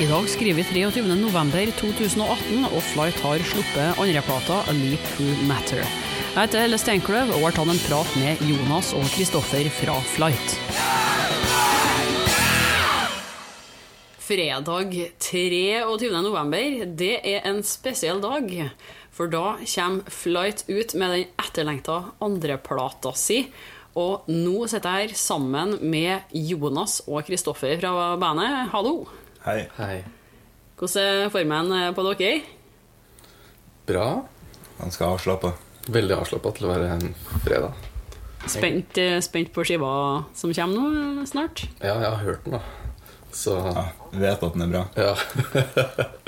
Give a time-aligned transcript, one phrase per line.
[0.00, 1.02] I dag skriver vi 23.
[1.20, 5.82] november 2018, og Flight har sluppet andreplata A Leap Through Matter.
[5.82, 10.56] Jeg heter Helle Steinkløv og har tatt en prat med Jonas og Kristoffer fra Flight.
[14.22, 16.08] Fredag 23.
[16.24, 18.48] november, det er en spesiell dag.
[19.12, 23.42] For da kommer Flight ut med den etterlengta andreplata si.
[23.92, 28.72] Og nå sitter jeg her sammen med Jonas og Kristoffer fra bandet.
[28.72, 29.02] Hallo!
[29.42, 29.64] Hei.
[29.76, 30.02] Hei.
[30.78, 32.42] Hvordan er formen på dere?
[33.88, 34.06] Bra.
[34.78, 35.52] Ganske avslappa.
[35.92, 37.08] Veldig avslappa til å være en
[37.42, 37.74] fredag.
[38.50, 39.90] Spent, eh, spent på skiva
[40.34, 41.64] som kommer nå eh, snart?
[41.82, 42.62] Ja, jeg har hørt den, da.
[43.32, 44.84] Så Ja, vet at den er bra.
[44.96, 45.14] ja.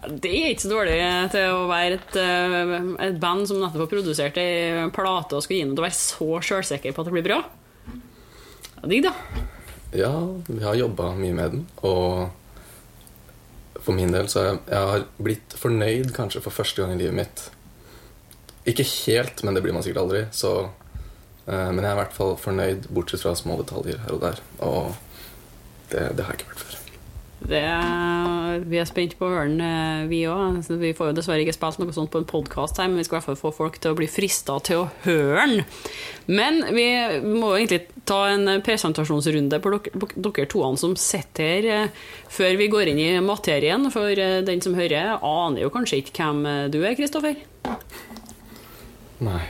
[0.00, 0.94] Det er ikke så dårlig
[1.30, 2.70] til å være et, eh,
[3.04, 5.98] et band som nettopp har produsert ei plate og skal gi den til å være
[5.98, 7.40] så sjølsikker på at det blir bra.
[8.88, 9.12] Digg, da.
[9.92, 10.12] Ja,
[10.46, 12.28] vi har jobba mye med den, og
[13.80, 17.44] for min del så har jeg, blitt fornøyd kanskje for første gang i livet mitt.
[18.68, 20.24] Ikke helt, men det blir man sikkert aldri.
[20.36, 20.52] Så,
[21.46, 24.42] eh, men jeg er i hvert fall fornøyd, bortsett fra små detaljer her og der.
[24.66, 24.92] Og
[25.90, 26.69] det, det har jeg ikke vært før.
[27.40, 27.60] Det,
[28.68, 30.60] vi er spent på å høre den, eh, vi òg.
[30.80, 33.16] Vi får jo dessverre ikke spilt noe sånt på en podkast her, men vi skal
[33.16, 35.64] i hvert fall få folk til å bli frista til å høre den.
[36.28, 36.86] Men vi
[37.24, 41.88] må egentlig ta en presentasjonsrunde på dere, toene som sitter her, eh,
[42.28, 43.90] før vi går inn i materien.
[43.90, 47.40] For eh, den som hører, aner jo kanskje ikke hvem eh, du er, Kristoffer.
[49.20, 49.42] Nei.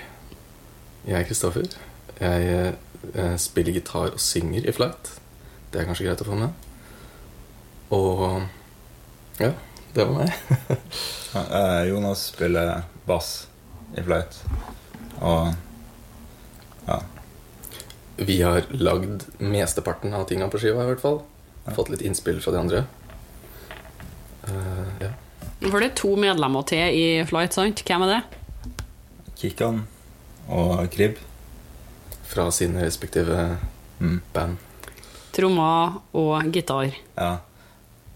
[1.08, 1.74] Jeg er Kristoffer.
[2.20, 2.76] Jeg
[3.14, 5.14] jeg spiller gitar og synger i Flight.
[5.72, 6.69] Det er kanskje greit å få med.
[7.90, 8.42] Og
[9.40, 9.52] ja,
[9.94, 10.34] det var meg.
[11.30, 13.46] Eh, Jonas spiller bass
[13.94, 14.40] i Flight.
[15.22, 15.52] Og
[16.88, 16.96] ja.
[18.18, 21.20] Vi har lagd mesteparten av tinga på skiva, i hvert fall.
[21.76, 22.80] Fått litt innspill fra de andre.
[24.42, 25.12] Uh, ja.
[25.68, 27.84] For det er to medlemmer til i Flight, sant?
[27.86, 28.80] Hvem er det?
[29.38, 29.84] Kikkan
[30.50, 31.20] og Krib.
[32.26, 33.52] Fra sine respektive
[34.00, 34.18] Mm.
[34.34, 34.58] band.
[35.36, 36.90] Trommer og gitar.
[37.14, 37.30] Ja.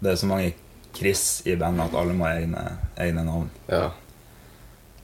[0.04, 0.52] Det er så mange
[0.94, 2.64] Chris i bandet at alle må ha egne,
[3.00, 3.48] egne navn.
[3.70, 3.88] Ja.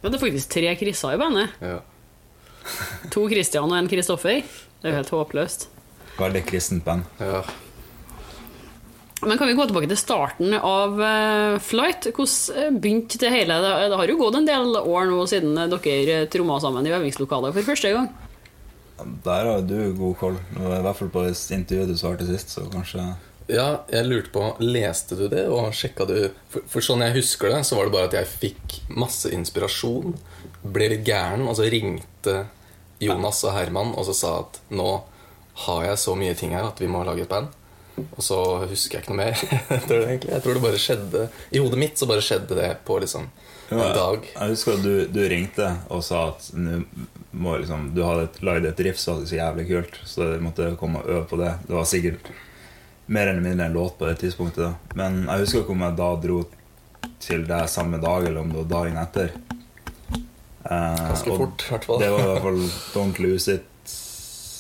[0.01, 1.57] Ja, det er faktisk tre Chriser i bandet.
[1.61, 1.81] ja.
[3.11, 4.45] To Christian og en Kristoffer.
[4.45, 5.67] Det er jo helt håpløst.
[6.21, 7.09] Veldig kristent band.
[7.21, 7.43] ja.
[9.21, 12.07] Men kan vi gå tilbake til starten av eh, Flight?
[12.17, 13.59] Hvordan eh, begynte det hele?
[13.61, 17.53] Det, har jo gått en del år nå siden eh, dere tromma sammen i øvingslokalet
[17.57, 18.09] for første gang.
[19.27, 20.39] Der har du god koll.
[20.57, 23.05] I hvert fall på intervjuet du svarte sist, så kanskje
[23.51, 26.17] Ja, jeg lurte på Leste du det, og sjekka du
[26.53, 30.15] for, for sånn jeg husker det, så var det bare at jeg fikk masse inspirasjon.
[30.63, 32.45] Ble litt gæren, og så ringte
[33.01, 34.91] Jonas og Herman og så sa at nå
[35.67, 37.51] har jeg så mye ting her at vi må lage et band.
[38.01, 38.39] Og så
[38.71, 39.41] husker jeg ikke noe mer.
[39.87, 42.71] tror det egentlig Jeg tror det bare skjedde I hodet mitt så bare skjedde det
[42.87, 43.27] på liksom
[43.71, 44.25] en dag.
[44.35, 46.49] Jeg husker at du, du ringte og sa at
[47.31, 50.73] må liksom, du hadde lagd et riff som var så jævlig kult, så du måtte
[50.81, 51.53] komme og øve på det.
[51.69, 52.33] Det var sikkert
[53.11, 54.63] mer eller mindre en låt på det tidspunktet.
[54.65, 56.41] da Men jeg husker ikke om jeg da dro
[57.21, 59.33] til deg samme dag, eller om det var dagen etter.
[60.65, 61.99] Eh, Ganske fort, i hvert fall.
[62.03, 62.61] Det var i hvert fall
[62.95, 63.67] Don't Lose It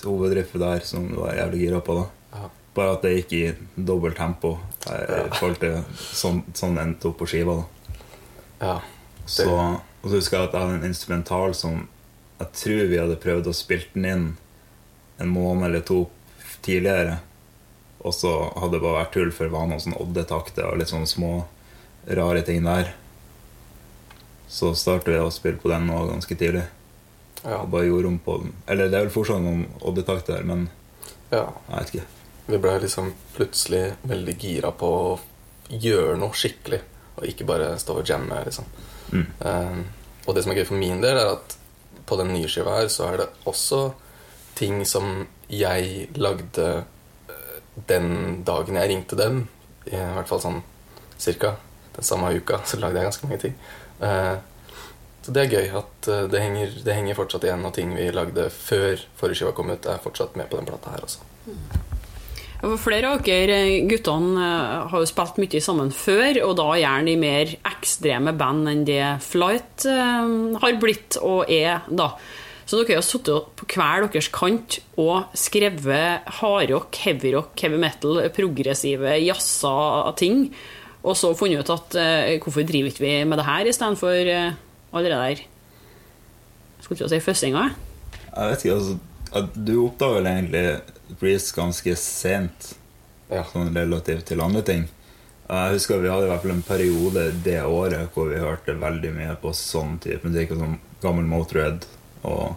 [0.04, 1.94] hovedriffet der som du var jævlig gira på.
[2.00, 2.06] da
[2.40, 2.48] Ja.
[2.74, 4.54] Bare at det gikk i dobbelt tempo
[4.86, 7.56] i forhold til sånn, sånn det endte opp på skiva.
[8.60, 8.80] da Ja.
[9.26, 9.46] så,
[10.02, 11.88] og så husker jeg at jeg hadde en instrumental som
[12.40, 14.36] jeg tror vi hadde prøvd å spille den inn
[15.20, 16.08] en måned eller to
[16.62, 17.18] tidligere.
[18.00, 20.90] Og så hadde det bare vært tull, for det var noen sånn oddetakter og litt
[20.92, 21.32] sånne små
[22.08, 22.94] rare ting der.
[24.50, 26.64] Så startet vi å spille på den nå ganske tidlig.
[27.44, 27.60] Ja.
[27.60, 28.54] Og bare gjorde om på den.
[28.66, 30.68] Eller det er vel fortsatt noen oddetakter men
[31.30, 31.46] ja.
[31.68, 32.06] jeg vet ikke.
[32.50, 35.10] Vi ble liksom plutselig veldig gira på å
[35.70, 36.80] gjøre noe skikkelig,
[37.16, 38.66] og ikke bare stå og jamme, liksom.
[39.14, 39.26] Mm.
[39.38, 39.76] Eh,
[40.26, 41.56] og det som er gøy for min del, er at
[42.10, 43.84] på den nye skiva her så er det også
[44.58, 46.66] ting som jeg lagde
[47.88, 49.44] den dagen jeg ringte dem.
[49.88, 50.62] I hvert fall sånn
[51.20, 51.56] cirka
[51.96, 53.54] den samme uka så lagde jeg ganske mange ting.
[54.00, 54.36] Eh,
[55.20, 58.08] så det er gøy at eh, det henger, det henger fortsatt igjen, og ting vi
[58.14, 61.26] lagde før forrige skiva kom ut, er fortsatt med på den plata her også.
[62.80, 64.50] Flere av dere eh, guttene
[64.92, 69.02] har jo spilt mye sammen før, og da gjerne i mer ekstreme band enn det
[69.24, 72.12] Flight har blitt og er, da.
[72.70, 79.16] Så dere har sittet på hver deres kant og skrevet hardrock, heavyrock, heavy metal, progressive,
[79.24, 80.44] jazza ting,
[81.02, 84.54] og så funnet ut at eh, hvorfor driver ikke vi med det her istedenfor uh,
[84.92, 85.42] alle det der
[86.84, 87.66] Skulle ikke si føssinga?
[88.36, 92.74] Jeg vet ikke, altså Du oppdaga vel egentlig Breeze ganske sent,
[93.30, 93.44] Ja.
[93.50, 94.88] sånn relativt til andre ting.
[95.50, 99.12] Jeg husker vi hadde i hvert fall en periode det året hvor vi hørte veldig
[99.16, 100.54] mye på sånn type musikk.
[100.54, 101.86] Sånn gammel Motörhead
[102.26, 102.56] og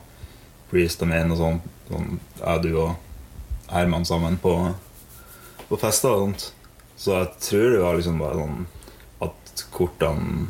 [0.72, 1.60] Priest og inn og sånn.
[1.90, 2.96] sånn er du og
[3.70, 4.54] Herman sammen på,
[5.70, 6.48] på fester og sånt.
[6.98, 8.64] Så jeg tror det var liksom bare sånn
[9.28, 10.48] at kortene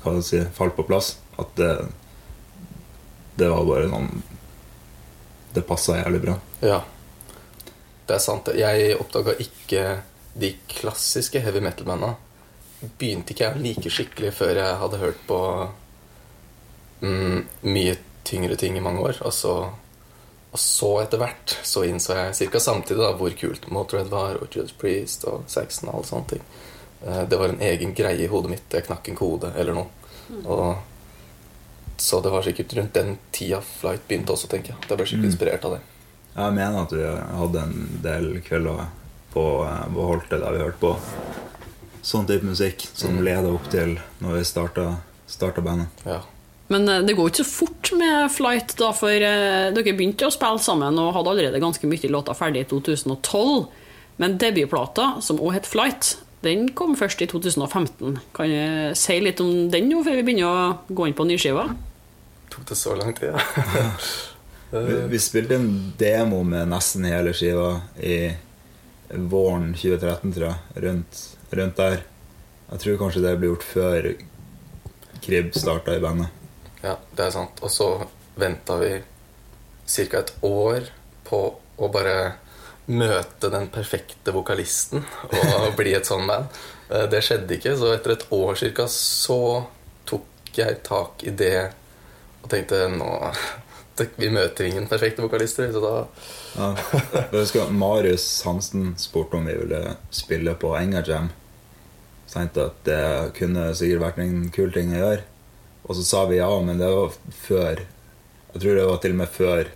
[0.00, 1.14] hva skal jeg si, falt på plass.
[1.40, 1.72] At det,
[3.40, 4.10] det var bare sånn
[5.50, 6.36] Det passa jævlig bra.
[6.62, 6.80] Ja.
[8.06, 8.48] Det er sant.
[8.54, 9.84] Jeg oppdaga ikke
[10.40, 12.14] de klassiske heavy metal-banda.
[12.80, 15.40] Begynte ikke jeg like skikkelig før jeg hadde hørt på
[17.02, 19.20] mm, mye tyngre ting i mange år.
[19.26, 19.54] Og så,
[20.50, 22.60] og så etter hvert så innså jeg ca.
[22.60, 26.42] samtidig da, hvor kult Motorhead var, og Judas Priest og Saxon og alle sånne ting.
[27.06, 28.68] Eh, Det var en egen greie i hodet mitt.
[28.72, 29.86] Jeg knakk en kode eller noe.
[30.44, 30.76] Og
[32.00, 34.88] så det var sikkert rundt den tida Flight begynte også, tenker jeg.
[34.88, 35.80] Jeg ble skikkelig inspirert av det.
[36.36, 37.04] Jeg mener at vi
[37.40, 38.86] hadde en del kvelder
[39.34, 40.94] på, eh, på Holte der vi hørte på
[42.02, 44.86] sånn type musikk som leda opp til når vi starta,
[45.28, 45.88] starta bandet.
[46.06, 46.22] Ja.
[46.70, 50.34] Men eh, det går ikke så fort med Flight, da, for eh, dere begynte å
[50.34, 53.68] spille sammen og hadde allerede ganske mye låter ferdig i 2012.
[54.22, 56.10] Men debutplata, som også het Flight,
[56.46, 58.20] den kom først i 2015.
[58.36, 61.66] Kan du si litt om den nå, før vi begynner å gå inn på nyskiva?
[62.50, 63.94] Tok det så lang tid, ja.
[64.70, 68.28] Vi, vi spilte en demo med nesten hele skiva i
[69.10, 70.82] våren 2013, tror jeg.
[70.84, 71.22] Rundt,
[71.58, 72.04] rundt der.
[72.68, 74.06] Jeg tror kanskje det ble gjort før
[75.24, 76.30] Krib starta i bandet.
[76.82, 77.60] Ja, det er sant.
[77.64, 77.88] Og så
[78.40, 78.92] venta vi
[79.90, 80.20] ca.
[80.20, 80.88] et år
[81.26, 81.40] på
[81.80, 82.34] å bare
[82.90, 86.48] møte den perfekte vokalisten og bli et sånn band.
[86.90, 89.66] Eh, Det skjedde ikke, så etter et år cirka så
[90.08, 91.70] tok jeg tak i det
[92.42, 93.10] og tenkte nå
[94.16, 95.90] Vi møter ingen perfekte vokalister, så da
[96.56, 96.68] Ja.
[97.12, 101.28] Jeg husker Marius Hansen spurte om vi ville spille på Enga Jam.
[102.32, 103.02] Tenkte at det
[103.36, 105.26] kunne sikkert vært en kul ting å gjøre.
[105.90, 107.10] Og så sa vi ja, men det var
[107.42, 107.80] før
[108.52, 109.70] Jeg tror det var til og med før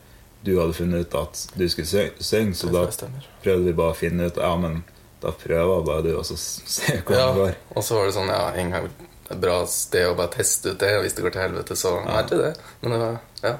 [0.44, 1.88] du hadde funnet ut at du skulle
[2.20, 2.82] synge, så da
[3.43, 4.82] prøvde vi bare å finne ut Ja, men
[5.25, 7.55] da prøver bare du, og så se hvordan Ja, det går.
[7.75, 8.88] og så var det sånn Ja, en gang
[9.32, 11.94] et bra sted å bare teste ut det, og hvis det går til helvete, så
[12.05, 12.19] Ja.
[12.20, 12.52] er det det.
[12.82, 13.55] Men det var Ja.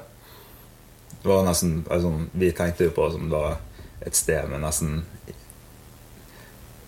[1.23, 3.57] Det var nesten altså, Vi tenkte jo på det som det var
[4.05, 5.03] et sted med nesten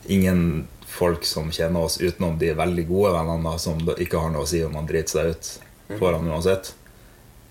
[0.08, 0.68] ingen
[0.98, 4.50] folk som kjenner oss utenom de veldig gode vennene da, som ikke har noe å
[4.50, 6.74] si om man driter seg ut foran uansett.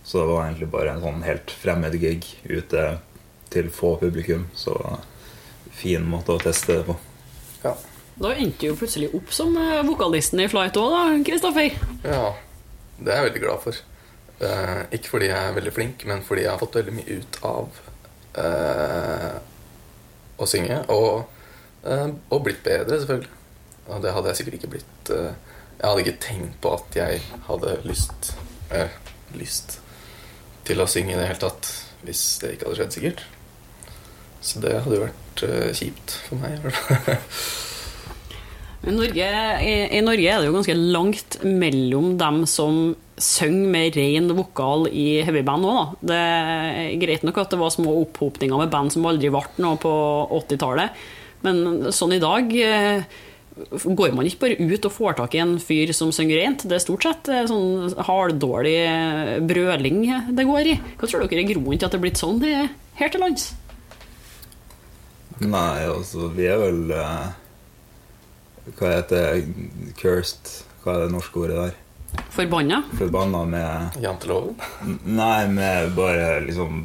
[0.06, 2.86] Så det var egentlig bare en sånn helt fremmed gig ute
[3.50, 4.46] til få publikum.
[4.54, 4.76] Så
[5.76, 6.98] fin måte å teste det på.
[7.64, 7.76] ja.
[8.16, 11.74] Da endte du jo plutselig opp som eh, vokalisten i Flight òg, da, Kristoffer.
[12.00, 12.30] Ja,
[12.96, 13.80] det er jeg veldig glad for.
[14.40, 17.36] Eh, ikke fordi jeg er veldig flink, men fordi jeg har fått veldig mye ut
[17.44, 17.82] av
[18.40, 19.36] eh,
[20.40, 20.78] å synge.
[20.96, 21.35] Og, eh,
[21.86, 23.32] og blitt bedre, selvfølgelig.
[23.86, 25.34] Og det hadde jeg sikkert ikke blitt eh,
[25.76, 28.32] Jeg hadde ikke tenkt på at jeg hadde lyst
[28.74, 28.96] eh,
[29.38, 29.78] Lyst
[30.66, 31.68] til å synge i det hele tatt
[32.06, 33.22] hvis det ikke hadde skjedd, sikkert.
[34.46, 36.62] Så det hadde jo vært eh, kjipt for meg.
[38.96, 39.30] Norge,
[39.66, 44.86] i, I Norge er det jo ganske langt mellom dem som synger med ren vokal
[44.92, 46.12] i heavyband òg, da.
[46.12, 49.80] Det er greit nok at det var små opphopninger med band som aldri ble noe
[49.82, 49.92] på
[50.44, 51.06] 80-tallet,
[51.46, 53.04] men sånn i dag eh,
[53.84, 56.66] går man ikke bare ut og får tak i en fyr som synger rent.
[56.68, 60.02] Det er stort sett eh, sånn halvdårlig eh, brøling
[60.36, 60.76] det går i.
[60.98, 62.68] Hva tror dere er grunnen til at det er blitt sånn det er
[63.00, 63.48] her til lands?
[65.44, 66.78] Nei, altså, vi er vel
[68.78, 69.90] Hva heter det?
[69.98, 70.54] Cursed?
[70.80, 71.74] Hva er det norske ordet der?
[72.32, 72.82] Forbanna?
[72.96, 74.54] Forbanna med Janteloven.
[75.04, 76.84] Nei, med bare liksom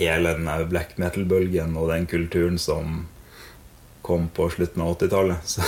[0.00, 3.06] hele den black metal-bølgen og den kulturen som
[4.10, 5.48] kom på slutten av 80-tallet.
[5.48, 5.62] Så,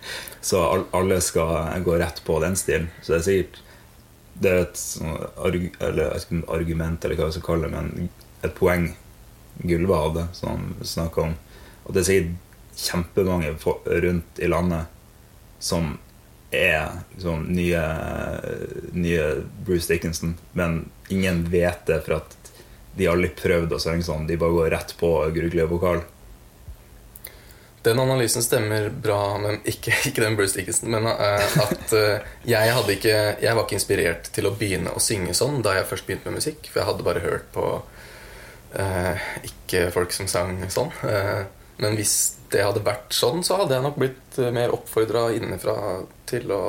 [0.50, 0.62] så
[0.94, 2.88] alle skal gå rett på den stilen.
[3.02, 3.64] Så det er sikkert
[4.38, 6.12] Det er et sånn arg, eller,
[6.54, 8.10] argument, eller hva vi skal kalle det, men
[8.46, 8.84] et poeng
[9.66, 11.32] Gulva hadde, som han snakka om.
[11.84, 12.44] Og det er sikkert
[12.78, 13.56] kjempemange
[14.04, 14.86] rundt i landet
[15.58, 15.96] som
[16.54, 17.82] er liksom nye,
[18.94, 19.24] nye
[19.66, 22.36] Bruce Dickinson, men ingen vet det for at
[22.94, 24.26] de har aldri prøvd å synge sånn.
[24.26, 26.00] De bare går rett på Grugle-vokal.
[27.88, 30.92] Den analysen stemmer bra, men ikke, ikke den Bruce Dickinson.
[30.92, 35.02] Men uh, at uh, jeg, hadde ikke, jeg var ikke inspirert til å begynne å
[35.02, 36.68] synge sånn da jeg først begynte med musikk.
[36.68, 40.92] For jeg hadde bare hørt på uh, ikke folk som sang sånn.
[41.78, 42.14] Men hvis
[42.52, 45.76] det hadde vært sånn, så hadde jeg nok blitt mer oppfordra innenfra
[46.28, 46.62] til å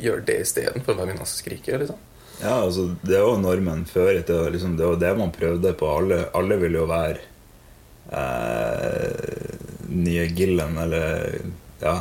[0.00, 1.78] gjøre det istedenfor å være begynne å skrike.
[1.82, 2.02] Liksom.
[2.40, 4.20] Ja, altså, det var normen før.
[4.20, 5.88] tida, Liksom, det var det man prøvde på.
[5.88, 7.20] Alle, alle ville jo være
[8.12, 9.45] eh,
[10.04, 11.38] nye Gillen, eller
[11.82, 11.98] Ja,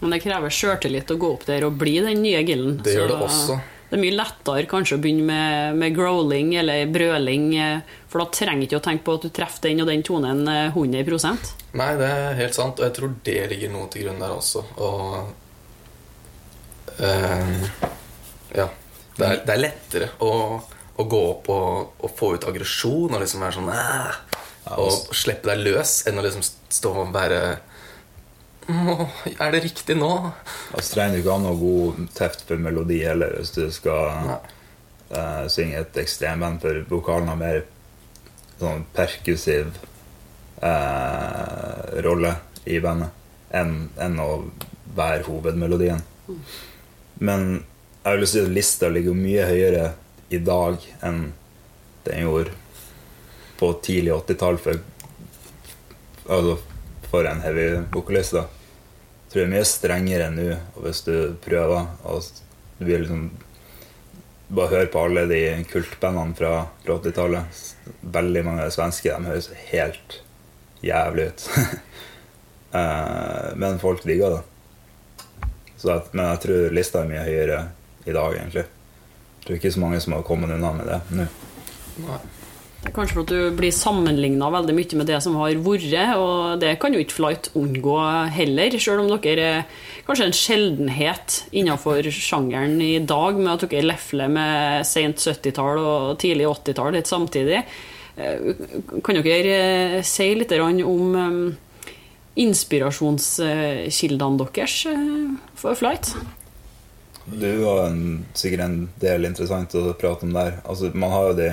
[0.00, 2.76] Men det krever sjøltillit å gå opp der og bli den nye gillen.
[2.84, 3.56] Det gjør det også.
[3.88, 7.80] Det er mye lettere kanskje å begynne med, med growling eller brøling, eh,
[8.12, 10.76] for da trenger ikke å tenke på at du treffer den og den tonen eh,
[10.76, 11.48] 100%
[11.80, 14.62] Nei, det er helt sant, og jeg tror det ligger noe til grunn der også.
[14.76, 15.32] Og
[17.00, 17.64] eh,
[18.60, 18.68] Ja.
[19.18, 20.30] Det er, det er lettere å,
[20.94, 24.27] å gå opp og, og få ut aggresjon og liksom være sånn «Æ!»
[24.76, 27.40] Og slippe deg løs enn å liksom stå og være
[28.68, 30.10] Er det riktig nå?
[30.74, 34.34] Altså så trenger du ikke ha noe god teft for melodi heller hvis du skal
[34.34, 37.62] eh, synge et ekstremband, for vokalen har mer
[38.58, 39.70] sånn perkussiv
[40.60, 42.34] uh, rolle
[42.66, 44.30] i bandet enn enn å
[44.98, 46.02] være hovedmelodien.
[47.22, 47.44] Men
[48.02, 49.92] jeg vil si at lista ligger mye høyere
[50.34, 51.30] i dag enn
[52.04, 52.56] den gjorde
[53.58, 54.80] på tidlig 80-tall for,
[56.28, 56.58] altså
[57.10, 58.38] for en heavy-vokalist.
[58.38, 58.46] da
[59.28, 61.88] jeg tror det er mye strengere nå og hvis du prøver.
[62.08, 62.24] Og
[62.78, 63.28] du vil liksom
[64.48, 67.58] Bare hør på alle de kultbandene fra, fra 80-tallet.
[68.00, 70.22] Veldig mange svenske de høres helt
[70.80, 71.50] jævlig ut.
[72.68, 75.46] Eh, men folk digger det.
[75.80, 77.62] Så men jeg tror lista er mye høyere
[78.04, 78.66] i dag, egentlig.
[78.68, 81.24] Jeg tror ikke så mange som har kommet unna med det nå.
[82.04, 82.18] Nei.
[82.94, 86.78] Kanskje for at du blir sammenligna veldig mye med det som har vært, og det
[86.80, 87.96] kan jo ikke Flight unngå
[88.34, 89.62] heller, selv om dere er
[90.06, 96.18] kanskje en sjeldenhet innenfor sjangeren i dag, med at dere lefler med sent 70-tall og
[96.22, 97.60] tidlig 80-tall litt samtidig.
[98.16, 98.38] Eh,
[99.04, 99.56] Kan dere
[99.98, 101.36] eh, si litt om eh,
[102.38, 104.74] inspirasjonskildene deres
[105.58, 106.04] for Flight?
[107.28, 110.52] Du har en, sikkert en del interessant å prate om der.
[110.64, 111.50] Altså, man har jo de,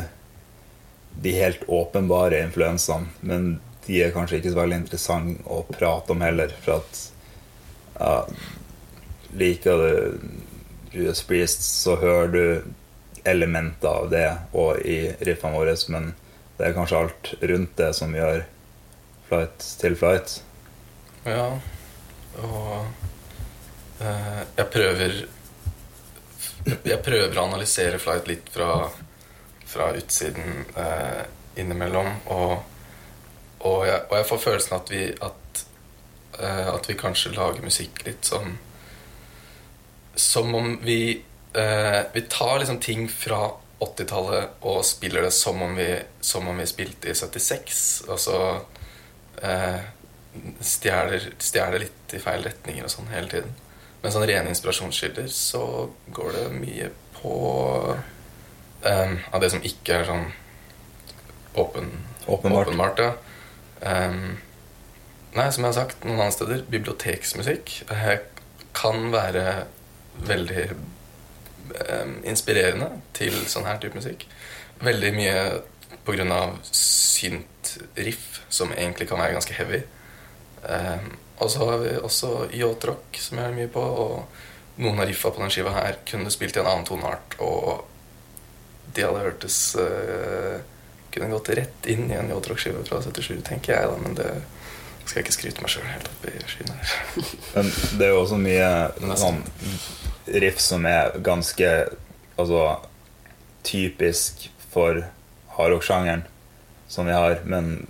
[1.22, 6.24] de helt åpenbare influensene, men de er kanskje ikke så veldig interessante å prate om
[6.25, 6.53] heller.
[6.65, 7.01] For at
[8.00, 8.15] ja,
[9.38, 12.74] liker du US Priest, så hører du
[13.25, 16.13] elementer av det og i riffene våre, men
[16.57, 18.45] det er kanskje alt rundt det som gjør
[19.25, 20.36] Flight til Flight.
[21.25, 21.48] Ja,
[22.43, 22.86] og
[24.03, 25.15] eh, jeg prøver
[26.86, 28.91] Jeg prøver å analysere Flight litt fra,
[29.75, 31.25] fra utsiden eh,
[31.60, 32.55] innimellom, og,
[33.60, 35.65] og, jeg, og jeg får følelsen at vi at,
[36.39, 38.58] eh, at vi kanskje lager musikk litt som
[40.15, 41.22] Som om vi
[41.53, 45.89] eh, Vi tar liksom ting fra 80-tallet og spiller det som om vi,
[46.22, 48.05] som om vi spilte i 76.
[48.08, 48.38] Altså
[49.44, 49.82] eh,
[50.63, 53.51] stjeler, stjeler litt i feil retninger og sånn hele tiden.
[54.01, 57.36] Men sånn rene inspirasjonskilder så går det mye på
[58.86, 60.25] em, av det som ikke er sånn
[61.56, 61.92] åpen,
[62.25, 62.68] Åpenbart.
[62.68, 63.00] åpenbart.
[63.00, 63.13] Ja.
[64.10, 64.38] um,
[65.36, 68.18] nei, som jeg har sagt noen andre steder, biblioteksmusikk eh,
[68.75, 69.65] kan være
[70.25, 74.25] veldig um, inspirerende til sånn her type musikk.
[74.84, 75.36] Veldig mye
[76.36, 79.82] av synt-riff, som egentlig kan være ganske heavy.
[80.65, 83.82] Um, og så har vi også yacht-rock, som jeg er mye på.
[83.82, 87.86] Og noen av riffa på den skiva her kunne spilt i en annen toneart, og
[88.94, 90.60] de hadde hørtes uh,
[91.15, 94.30] Kunne gått rett inn i en yacht-rock-skive fra 77, tenker jeg, da, men det
[95.06, 96.94] skal jeg ikke skryte meg sjøl helt opp i skyen her.
[97.56, 99.38] Men det er jo også mye sånn
[100.44, 101.70] riff som er ganske
[102.36, 102.62] altså,
[103.63, 105.06] typisk for
[105.56, 106.25] hardrock-sjangeren
[106.88, 107.88] som vi har, men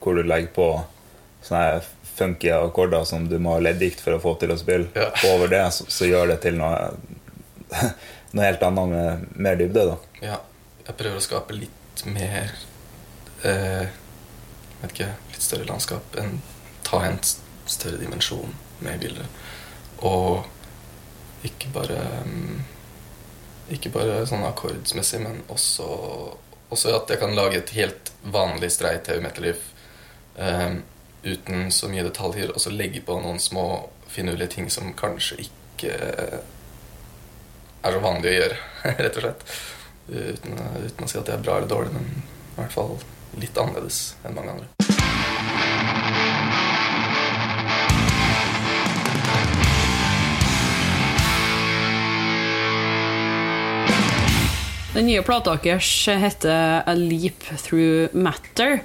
[0.00, 0.68] hvor du legger på
[1.44, 1.80] sånne
[2.20, 4.88] funky akkorder som du må ha leddgikt for å få til å spille.
[4.96, 5.10] Ja.
[5.32, 6.92] Over det så, så gjør det til noe,
[8.32, 9.86] noe helt annet med mer dybde.
[9.92, 9.96] da.
[10.22, 10.38] Ja,
[10.86, 12.52] jeg prøver å skape litt mer
[13.46, 13.90] eh,
[14.80, 16.16] Vet ikke Litt større landskap.
[16.20, 16.38] En,
[16.86, 19.26] ta en større dimensjon med bilder.
[20.06, 20.46] Og
[21.46, 22.62] ikke bare mm,
[23.76, 25.86] Ikke bare sånn akkordsmessig, men også,
[26.72, 29.60] også at jeg kan lage et helt vanlig streit heavy metal-liv
[30.36, 30.80] eh,
[31.22, 33.66] uten så mye detaljer, og så legge på noen små
[34.10, 35.94] finurlige ting som kanskje ikke
[37.82, 38.58] er så vanlig å gjøre,
[39.04, 39.46] rett og slett.
[40.10, 42.96] Uten, uten å si at det er bra eller dårlig, men i hvert fall
[43.40, 44.68] litt annerledes enn mange andre.
[54.90, 58.82] Den nye plata deres heter A Leap Through Matter.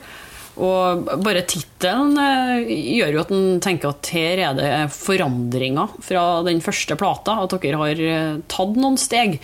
[0.56, 6.28] Og bare tittelen eh, gjør jo at en tenker at her er det forandringer fra
[6.48, 7.42] den første plata.
[7.44, 9.40] At dere har eh, tatt noen steg.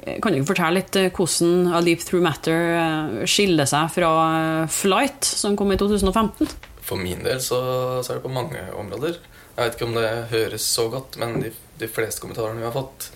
[0.00, 4.10] Kan Kan dere fortelle litt eh, hvordan A Leap Through Matter eh, skiller seg fra
[4.32, 6.68] eh, Flight, som kom i 2015?
[6.90, 7.60] for min del så,
[8.02, 9.20] så er det på mange områder.
[9.54, 12.74] Jeg vet ikke om det høres så godt, men de, de fleste kommentarene vi har
[12.74, 13.10] fått,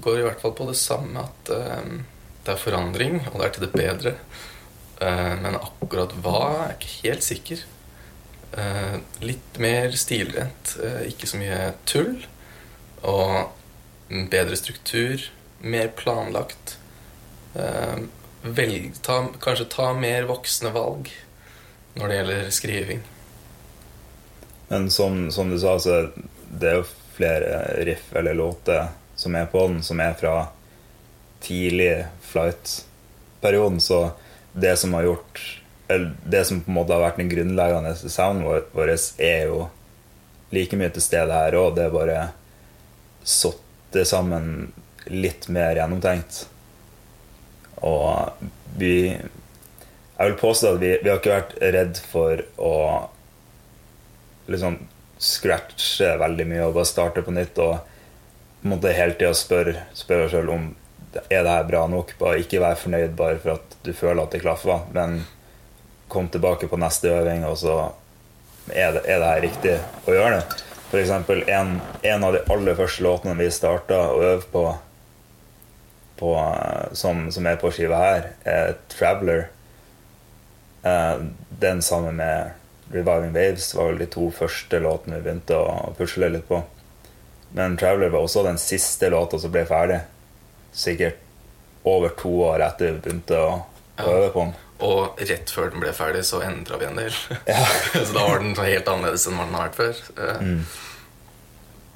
[0.00, 1.98] går i hvert fall på det samme at um,
[2.46, 4.14] det er forandring, og det er til det bedre.
[5.00, 7.62] Eh, men akkurat hva er jeg ikke helt sikker.
[8.60, 12.18] Eh, litt mer stilrent, eh, ikke så mye tull.
[13.08, 15.30] Og bedre struktur,
[15.60, 16.76] mer planlagt.
[18.42, 21.08] Velg, ta, kanskje ta mer voksne valg
[21.98, 23.00] når det gjelder skriving.
[24.68, 25.96] Men som, som du sa, så
[26.50, 30.34] det er jo flere riff eller låter som er på den, som er fra
[31.42, 33.80] tidlig flight-perioden.
[33.80, 34.10] Så
[34.52, 35.42] det som har gjort
[35.90, 39.64] eller Det som på en måte har vært den grunnleggende sounden vår, er jo
[40.54, 41.72] like mye til stede her òg.
[41.74, 42.18] Det er bare
[43.26, 44.70] satt sammen
[45.10, 46.44] litt mer gjennomtenkt.
[47.82, 48.46] Og
[48.78, 49.18] vi
[50.20, 52.74] Jeg vil påstå at vi, vi har ikke vært redd for å
[54.52, 54.76] liksom
[55.16, 57.56] scratche veldig mye og bare starte på nytt.
[57.58, 60.66] Og på en måte hele tida spørre spør oss sjøl om
[61.16, 62.14] er det her bra nok.
[62.18, 65.22] Bare ikke vær fornøyd bare for at du føler at det klaffer, men
[66.10, 67.76] kom tilbake på neste øving, og så
[68.74, 69.76] er det, er det her riktig
[70.06, 70.60] å gjøre det.
[71.00, 74.64] Eksempel en, en av de aller første låtene vi starta å øve på,
[76.18, 76.32] på
[76.98, 79.46] som, som, er på skiva her, er 'Traveler'.
[80.82, 81.22] Eh,
[81.62, 82.50] den sammen med
[82.90, 86.62] 'Reviving Waves' var vel de to første låtene vi begynte å pusle litt på.
[87.54, 90.00] Men 'Traveler' var også den siste låta som ble ferdig.
[90.72, 91.18] Sikkert
[91.88, 93.54] over to år etter vi begynte å,
[94.00, 94.52] å øve på den.
[94.80, 97.16] Og rett før den ble ferdig, så endra vi en del.
[97.48, 97.64] Ja.
[97.92, 100.00] så da var den helt annerledes enn den har vært før.
[100.16, 100.62] Eh, mm.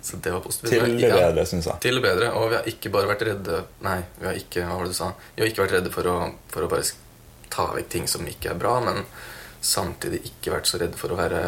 [0.05, 0.75] Så det var positivt.
[0.75, 1.81] Til det bedre, syns jeg.
[1.81, 2.33] Til det bedre.
[2.37, 4.99] Og vi har ikke bare vært redde Nei, vi har ikke, hva var det du
[4.99, 5.15] sa?
[5.33, 6.17] Vi har ikke vært redde for å,
[6.53, 6.91] for å bare
[7.55, 9.05] ta vekk ting som ikke er bra, men
[9.65, 11.41] samtidig ikke vært så redde for å være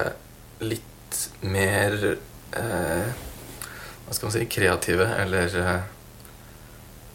[0.65, 3.11] litt mer eh,
[4.07, 5.93] Hva skal man si kreative eller eh,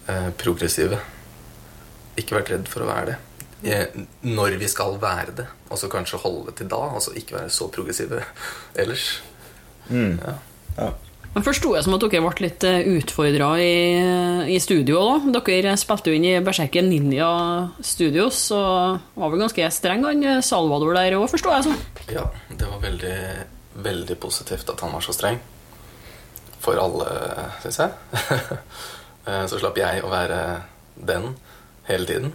[0.10, 1.00] eh progressive.
[2.18, 3.20] Ikke vært redd for å være det.
[4.26, 7.54] Når vi skal være det, og så kanskje holde det til da, Altså ikke være
[7.54, 8.24] så progressive
[8.76, 9.22] ellers.
[9.90, 10.18] Mm.
[10.18, 10.34] Ja.
[10.78, 10.92] ja.
[11.32, 13.76] Men forsto jeg som at dere ble litt eh, utfordra i,
[14.52, 15.00] i, studio.
[15.32, 15.40] da.
[15.48, 17.30] Dere spilte jo inn i Berserken Ninja
[17.80, 21.78] Studios og var vel ganske streng, han eh, Salvador der òg, forsto jeg som?
[22.12, 23.16] Ja, det var veldig,
[23.88, 25.40] veldig positivt at han var så streng.
[26.62, 27.08] For alle,
[27.64, 28.28] syns jeg.
[29.26, 30.38] så slapp jeg å være
[30.98, 31.36] den
[31.86, 32.32] hele tiden.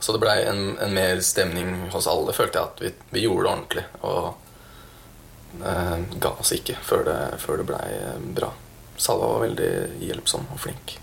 [0.00, 3.44] Så det blei en, en, mer stemning hos alle, følte jeg at vi, vi gjorde
[3.44, 3.84] det ordentlig.
[4.06, 8.52] Og eh, ga oss ikke før det, før det blei eh, bra.
[8.98, 9.72] Salva var veldig
[10.06, 10.94] hjelpsom og flink.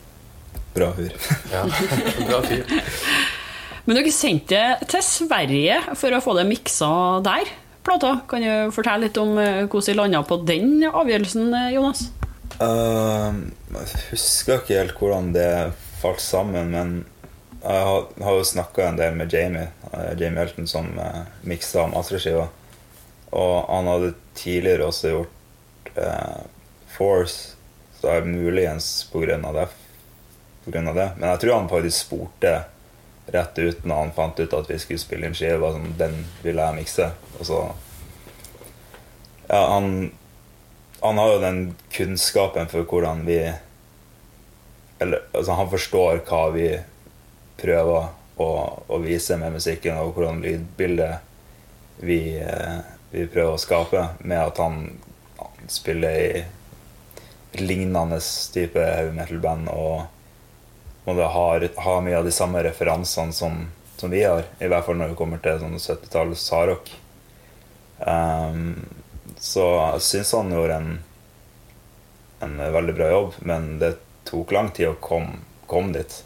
[0.76, 1.12] Bra fyr.
[1.54, 1.66] ja,
[2.24, 2.72] bra fyr.
[3.86, 6.90] Men dere sendte til Sverige for å få det miksa
[7.26, 7.52] der,
[7.86, 8.16] plata.
[8.32, 12.08] Kan du fortelle litt om eh, hvordan de landa på den avgjørelsen, eh, Jonas?
[12.56, 13.36] Uh,
[13.76, 15.50] jeg husker ikke helt hvordan det
[16.00, 16.94] falt sammen, men
[17.66, 21.88] jeg har, har jo snakka en del med Jamie, uh, Jamie Elton, som uh, miksa
[21.92, 22.48] masterskiva.
[23.36, 26.46] Og han hadde tidligere også gjort uh,
[26.96, 27.56] Force,
[28.00, 29.68] så er muligens på grunn av det.
[30.64, 31.10] På grunn av det.
[31.18, 32.54] Men jeg tror han faktisk spurte
[33.34, 35.74] rett ut når han fant ut at vi skulle spille inn skiva.
[35.74, 37.10] Sånn, den ville jeg mikse.
[37.40, 37.66] Og så
[39.46, 40.12] Ja, han,
[41.02, 43.40] han har jo den kunnskapen for hvordan vi
[45.00, 46.70] Eller altså, han forstår hva vi
[47.60, 48.08] prøver
[48.40, 48.50] å,
[48.88, 51.20] å, vise med musikken, og hvordan lydbildet
[52.00, 52.80] vi, eh,
[53.12, 54.78] vi, prøver å skape, med at han,
[55.40, 56.46] han spiller i
[57.60, 58.20] lignende
[58.54, 60.06] type heavy metal-band og
[61.06, 61.46] måtte ha,
[61.86, 65.20] ha mye av de samme referansene som, som, vi har, i hvert fall når det
[65.20, 66.92] kommer til sånn 70-talls hardrock.
[68.00, 68.84] Um,
[69.46, 70.94] så jeg syns han gjorde en,
[72.48, 73.92] en veldig bra jobb, men det
[74.26, 76.24] tok lang tid å komme kom dit.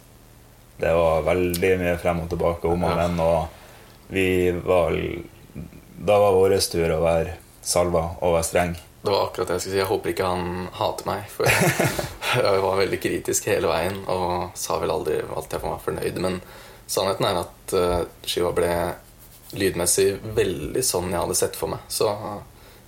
[0.77, 4.95] Det var veldig mye frem og tilbake om og men, og vi var
[5.99, 8.77] Da var vår tur å være salva og være streng.
[9.01, 9.81] Det var akkurat det jeg skulle si.
[9.81, 11.27] Jeg håper ikke han hater meg.
[11.31, 11.47] For
[12.45, 16.19] jeg var veldig kritisk hele veien og sa vel aldri alt jeg var fornøyd.
[16.23, 16.39] Men
[16.87, 18.71] sannheten er at uh, skiva ble
[19.59, 21.83] lydmessig veldig sånn jeg hadde sett for meg.
[21.91, 22.07] Så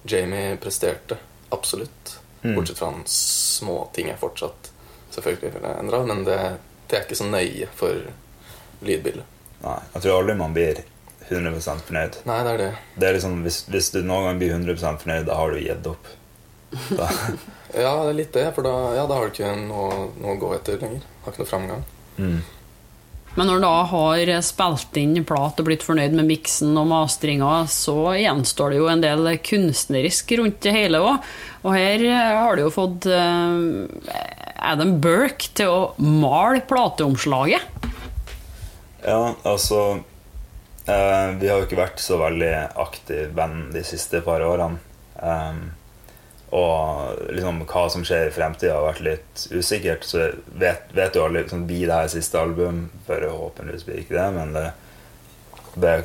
[0.03, 1.17] Jamie presterte
[1.49, 2.17] absolutt.
[2.41, 2.55] Mm.
[2.55, 4.71] Bortsett fra en småting jeg fortsatt
[5.13, 6.03] selvfølgelig ville endra.
[6.07, 6.39] Men det
[6.91, 8.07] det er ikke så nøye for
[8.83, 9.27] lydbildet.
[9.61, 10.81] Nei, jeg tror aldri man blir
[11.29, 12.17] 100% fornøyd.
[12.27, 12.71] Nei, det er det.
[12.99, 15.87] det er liksom, hvis, hvis, du noen gang blir 100% fornøyd, da har du gitt
[15.87, 16.09] opp.
[16.99, 18.43] ja, det er litt det.
[18.57, 21.05] For da, ja, da har du ikke noe, noe, å gå etter lenger.
[21.23, 21.85] Har ikke noe framgang.
[22.17, 22.41] Mm.
[23.37, 27.61] Men når du da har spilt inn plat og blitt fornøyd med miksen og mastringa,
[27.71, 31.29] så gjenstår det jo en del kunstnerisk rundt det hele òg.
[31.63, 37.87] Og her har du jo fått eh, Adam Burke til å male plateomslaget.
[39.01, 39.79] Ja, altså
[40.85, 44.77] eh, Vi har jo ikke vært så veldig aktiv band de siste par årene.
[46.51, 50.03] Og liksom hva som skjer i fremtida, har vært litt usikkert.
[50.07, 52.89] Så vet, vet jo alle liksom, Blir det her siste album?
[53.07, 54.65] Forhåpentligvis blir ikke det, men det,
[55.79, 55.95] det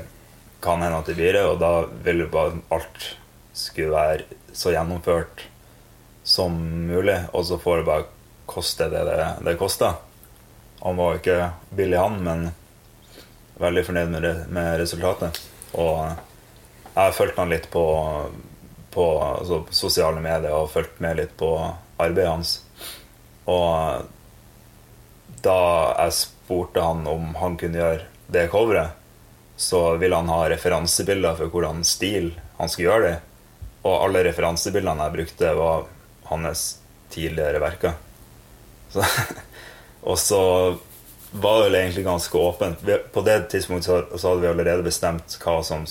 [0.62, 1.42] kan hende at det blir det.
[1.50, 1.72] Og da
[2.06, 3.10] vil jo bare alt
[3.56, 5.48] skulle være så gjennomført
[6.26, 6.54] som
[6.86, 7.18] mulig.
[7.34, 8.08] Og så får det bare
[8.46, 9.98] koste det det, det koster.
[10.84, 12.48] Han var jo ikke billig, han, men
[13.58, 15.40] veldig fornøyd med, med resultatet.
[15.74, 17.82] Og jeg har fulgt han litt på
[18.96, 21.50] på altså, sosiale medier og fulgt med litt på
[22.00, 22.52] arbeidet hans.
[23.44, 24.06] Og
[25.44, 25.58] da
[25.98, 28.96] jeg spurte han om han kunne gjøre det coveret,
[29.60, 33.20] så ville han ha referansebilder for hvordan stil han skulle gjøre det.
[33.84, 35.86] Og alle referansebildene jeg brukte, var
[36.32, 36.66] hans
[37.12, 38.00] tidligere verker.
[38.96, 39.04] Så,
[40.08, 40.42] og så
[41.36, 42.80] var det egentlig ganske åpent.
[43.12, 45.84] På det tidspunktet så, så hadde vi allerede bestemt hva, som,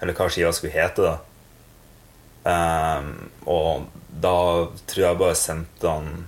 [0.00, 1.04] eller hva skiva skulle hete.
[1.04, 1.18] da
[2.42, 3.10] Um,
[3.44, 3.88] og
[4.22, 4.36] da
[4.88, 6.26] tror jeg bare sendte han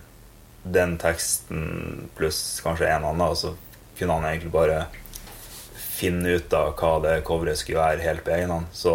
[0.63, 3.55] den teksten pluss kanskje en annen, og så
[3.99, 4.85] kunne han egentlig bare
[5.75, 8.71] finne ut av hva det coveret skulle være, helt på egen hånd.
[8.77, 8.95] Så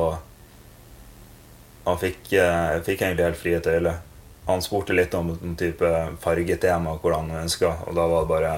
[1.88, 4.01] han fikk, uh, fikk egentlig helt frie tøyler.
[4.47, 5.91] Han spurte litt om en type
[6.23, 8.58] fargetema, hvordan han ønska, og da var det bare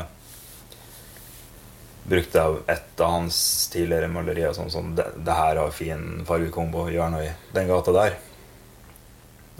[2.09, 3.37] brukte jeg et av hans
[3.73, 7.93] tidligere malerier sånn som det, det her har fin fargekombo, gjør noe i den gata
[7.95, 8.17] der.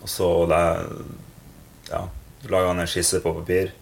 [0.01, 0.29] Og så
[1.89, 2.01] ja,
[2.47, 3.73] laga han en skisse på papir,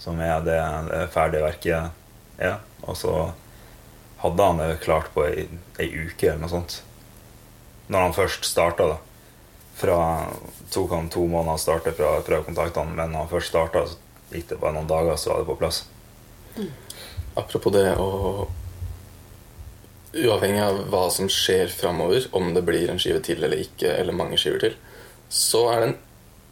[0.00, 2.58] som er det, det ferdige verket er.
[2.82, 3.16] Og så
[4.22, 5.48] hadde han det klart på ei,
[5.82, 6.78] ei uke eller noe sånt.
[7.92, 9.00] Når han først starta, da.
[9.76, 9.98] Fra,
[10.70, 14.52] tok han to måneder å starte fra prøvekontaktene, men når han først starta, så gikk
[14.52, 15.82] det bare noen dager, så var det på plass.
[16.56, 16.68] Mm.
[17.42, 18.48] Apropos det å
[20.12, 24.12] Uavhengig av hva som skjer framover, om det blir en skive til eller ikke, eller
[24.12, 24.74] mange skiver til,
[25.32, 25.94] så er den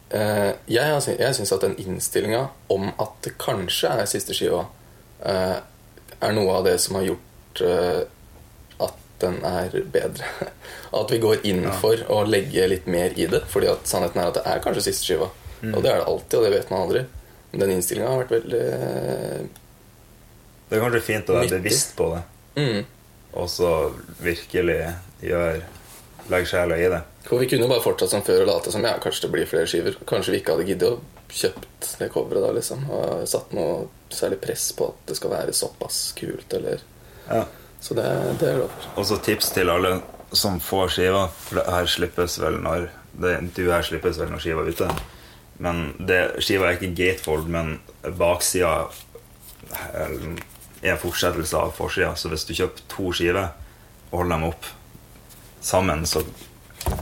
[0.09, 4.63] eh, Jeg, jeg syns at den innstillinga om at det kanskje er siste skiva,
[5.21, 5.59] eh,
[6.21, 8.01] er noe av det som har gjort eh,
[8.81, 10.31] at den er bedre.
[10.99, 13.45] At vi går inn for å legge litt mer i det.
[13.47, 15.29] Fordi at sannheten er at det er kanskje siste skiva.
[15.61, 15.69] Mm.
[15.69, 17.03] Og det er det alltid, og det vet man aldri.
[17.51, 18.65] Men den innstillinga har vært veldig
[20.67, 22.19] Det er kanskje fint å være bevisst på det.
[22.59, 22.81] Mm.
[23.39, 23.71] Og så
[24.19, 24.81] virkelig
[25.23, 25.61] gjøre
[26.33, 27.01] legge sjela i det.
[27.25, 29.49] For Vi kunne jo bare fortsatt som før og late som ja, kanskje det blir
[29.49, 29.97] flere skiver.
[30.09, 30.99] Kanskje vi ikke hadde giddet å
[31.31, 32.87] kjøpt det coveret da, liksom.
[32.91, 36.81] Og satt noe særlig press på at det skal være såpass kult, eller
[37.29, 37.45] ja.
[37.81, 38.05] Så det,
[38.41, 38.73] det er lov.
[38.93, 39.95] Og så tips til alle
[40.37, 41.23] som får skiva.
[41.47, 44.89] For det her slippes vel når Det Du her slippes vel når skiva er ute.
[45.61, 47.73] Men det, skiva er ikke gatefold, men
[48.17, 48.87] baksida
[49.93, 52.13] er en fortsettelse av forsida.
[52.15, 53.49] Så hvis du kjøper to skiver
[54.11, 54.69] og holder dem opp
[55.61, 56.23] sammen, så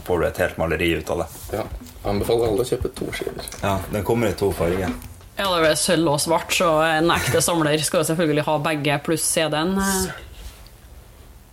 [0.05, 1.27] får du et helt maleri ut av det.
[1.57, 1.63] Ja,
[2.09, 3.45] Anbefaler alle å kjøpe to skiver.
[3.63, 4.91] Ja, Den kommer i to farger.
[5.39, 8.97] Ja, det er sølv og svart, så en ekte samler skal jo selvfølgelig ha begge
[9.05, 9.77] pluss CD-en.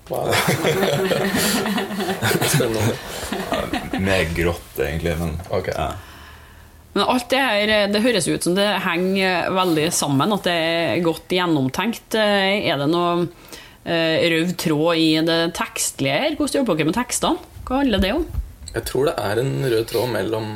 [0.06, 0.30] Wow.
[2.52, 2.94] Spennende.
[3.50, 3.62] Ja,
[3.98, 5.74] mer grått, egentlig, men okay.
[5.74, 5.92] ja.
[6.96, 11.02] Men alt det her det høres ut som det henger veldig sammen, at det er
[11.04, 12.16] godt gjennomtenkt.
[12.16, 13.26] Er det noe
[13.86, 16.32] Eh, rød tråd i det tekstlige her?
[16.34, 17.52] Hvordan jobber dere med tekstene?
[17.66, 18.26] Hva handler det om?
[18.72, 20.50] Jeg tror det er en rød tråd mellom,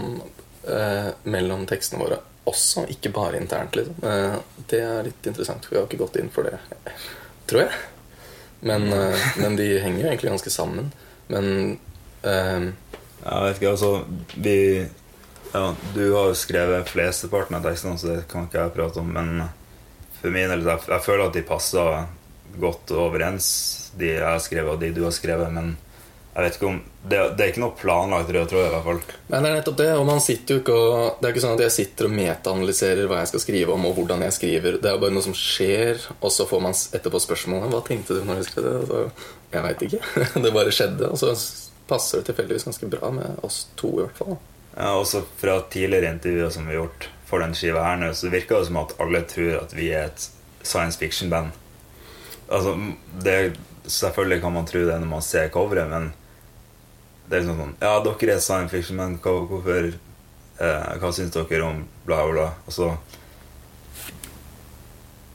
[0.69, 2.21] eh, mellom tekstene våre
[2.51, 3.75] også, ikke bare internt.
[3.77, 3.97] Liksom.
[4.03, 4.37] Eh,
[4.71, 6.59] det er litt interessant, for vi har ikke gått inn for det,
[7.51, 7.81] tror jeg.
[8.61, 10.93] Men, eh, men de henger jo egentlig ganske sammen.
[11.27, 11.79] Men
[12.23, 12.71] eh,
[13.21, 14.89] Jeg vet ikke, altså vi,
[15.53, 19.13] ja, Du har jo skrevet flesteparten av tekstene, så det kan ikke jeg prate om.
[19.19, 19.49] Men
[20.21, 22.07] for min del, jeg, jeg føler at de passer
[22.61, 23.51] godt overens,
[23.99, 25.51] de jeg har skrevet, og de du har skrevet.
[25.53, 25.75] Men
[26.41, 29.01] jeg vet ikke om det, det er ikke noe planlagt rød tråd, i hvert fall.
[29.31, 29.89] Nei, det er nettopp det.
[29.97, 33.09] Og man sitter jo ikke og Det er ikke sånn at jeg sitter og metaanalyserer
[33.09, 34.79] hva jeg skal skrive om, og hvordan jeg skriver.
[34.83, 38.27] Det er bare noe som skjer, og så får man etterpå spørsmålet Hva tenkte du
[38.29, 38.75] når du skrev det?
[38.83, 40.03] Altså, jeg veit ikke.
[40.45, 41.09] det bare skjedde.
[41.09, 41.33] Og så
[41.91, 44.37] passer det tilfeldigvis ganske bra med oss to, i hvert fall.
[44.77, 48.31] Ja, også fra tidligere intervjuer som vi har gjort for den skiva her nå, så
[48.31, 50.29] virker det som at alle tror at vi er et
[50.63, 51.55] science fiction-band.
[52.51, 52.75] Altså,
[53.23, 53.37] det,
[53.87, 56.11] selvfølgelig kan man tro det når man ser coveret, men
[57.31, 61.35] det er liksom sånn Ja, dere er science fiction, men hva, hvorfor eh, Hva syns
[61.37, 62.49] dere om bla, bla?
[62.67, 62.91] Og så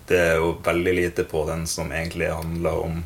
[0.06, 3.00] det er jo veldig lite på den som egentlig handler om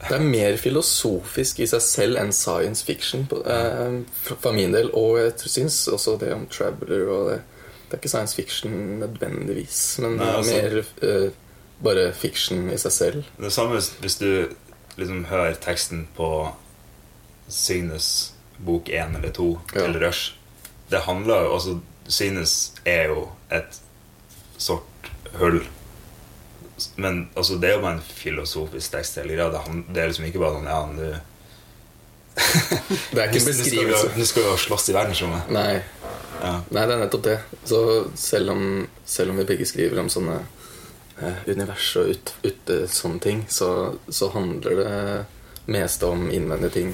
[0.00, 4.90] Det er mer filosofisk i seg selv enn science fiction eh, for min del.
[4.98, 7.38] Og jeg syns også det om Traveller og det
[7.84, 11.30] Det er ikke science fiction nødvendigvis, men Nei, altså- mer eh,
[11.84, 13.24] bare fiction i seg selv.
[13.38, 14.48] Det samme hvis du
[14.96, 16.28] liksom hører teksten på
[17.48, 19.80] Signes bok 1 eller 2 Ja.
[19.86, 20.32] til Rush.
[20.90, 21.78] Det handler jo altså
[22.08, 23.80] Signes er jo et
[24.58, 25.62] sort hull.
[26.96, 29.16] Men altså, det er jo bare en filosofisk tekst.
[29.16, 29.50] hele greia.
[29.94, 31.12] Det, er liksom ikke bare sånn Ja, nå
[33.14, 34.08] Det er ikke en beskrivelse.
[34.18, 35.50] Nå skal vi jo slåss i verdensrommet.
[35.54, 35.82] Nei,
[36.42, 36.58] Ja.
[36.74, 37.36] Nei, det er nettopp det.
[37.64, 37.78] Så
[38.18, 38.64] selv om,
[39.06, 40.40] selv om vi begge skriver om sånne
[41.22, 44.96] eh, univers og ut, ute sånne ting, så, så handler det
[45.72, 46.90] meste om innvendige ting.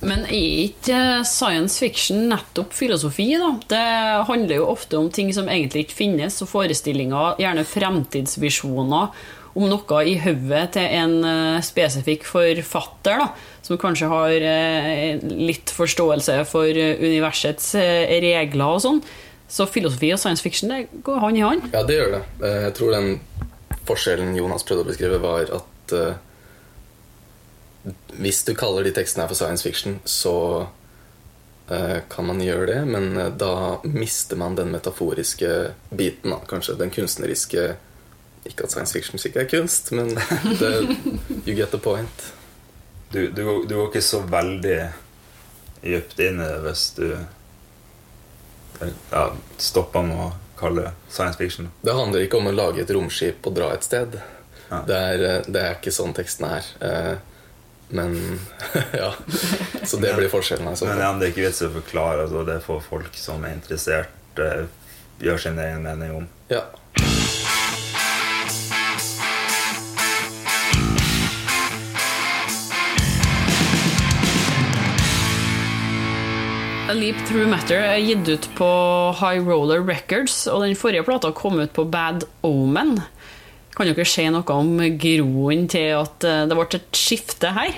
[0.00, 3.50] Men er ikke science fiction nettopp filosofi, da?
[3.68, 9.12] Det handler jo ofte om ting som egentlig ikke finnes, og forestillinger, gjerne fremtidsvisjoner,
[9.50, 13.26] om noe i hodet til en eh, spesifikk forfatter, da,
[13.66, 19.02] som kanskje har eh, litt forståelse for eh, universets regler og sånn.
[19.50, 21.68] Så filosofi og science fiction det går hånd i hånd.
[21.74, 22.24] Ja, det gjør det.
[22.46, 23.08] Jeg tror den
[23.88, 25.96] forskjellen Jonas prøvde å beskrive, var at
[28.20, 30.66] hvis du kaller de tekstene her for science fiction, så
[31.68, 35.52] eh, kan man gjøre det, men eh, da mister man den metaforiske
[35.90, 36.78] biten, da, kanskje.
[36.80, 37.74] Den kunstneriske
[38.48, 40.14] Ikke at science fiction ikke er kunst, men
[40.60, 40.70] det,
[41.44, 42.22] you get the point.
[43.12, 44.78] Du, du, du går ikke så veldig
[45.82, 47.04] dypt inn i det hvis du
[49.10, 49.26] ja,
[49.60, 51.68] stopper med å kalle det science fiction.
[51.84, 54.16] Det handler ikke om å lage et romskip og dra et sted.
[54.70, 54.80] Ja.
[54.88, 56.72] Det, er, eh, det er ikke sånn teksten er.
[57.90, 58.38] Men
[58.92, 59.14] ja.
[59.84, 60.68] Så det blir forskjellen.
[60.68, 60.86] Altså.
[60.86, 62.26] Men ja, det er ikke vits i å forklare.
[62.26, 64.66] Altså, det får folk som er interessert, uh,
[65.20, 66.28] gjøre sin egen mening om.
[66.52, 66.68] Ja.
[76.90, 78.68] A Leap Through Matter er gitt ut på
[79.20, 82.96] High Roller Records, og den forrige plata kom ut på Bad Omen.
[83.76, 87.74] Kan dere si noe om groen til at eh, det ble et skifte her?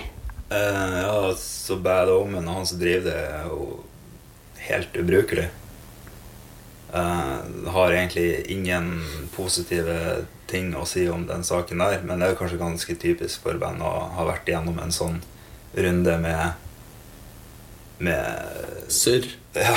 [0.52, 3.66] Uh, ja, så Bad Omen og han som driver det, er jo
[4.68, 5.48] helt ubrukelig.
[6.92, 8.90] Uh, har egentlig ingen
[9.32, 13.46] positive ting å si om den saken der, men det er jo kanskje ganske typisk
[13.46, 15.22] for band å ha vært igjennom en sånn
[15.72, 16.60] runde med
[18.02, 19.28] med Surr.
[19.54, 19.76] ja,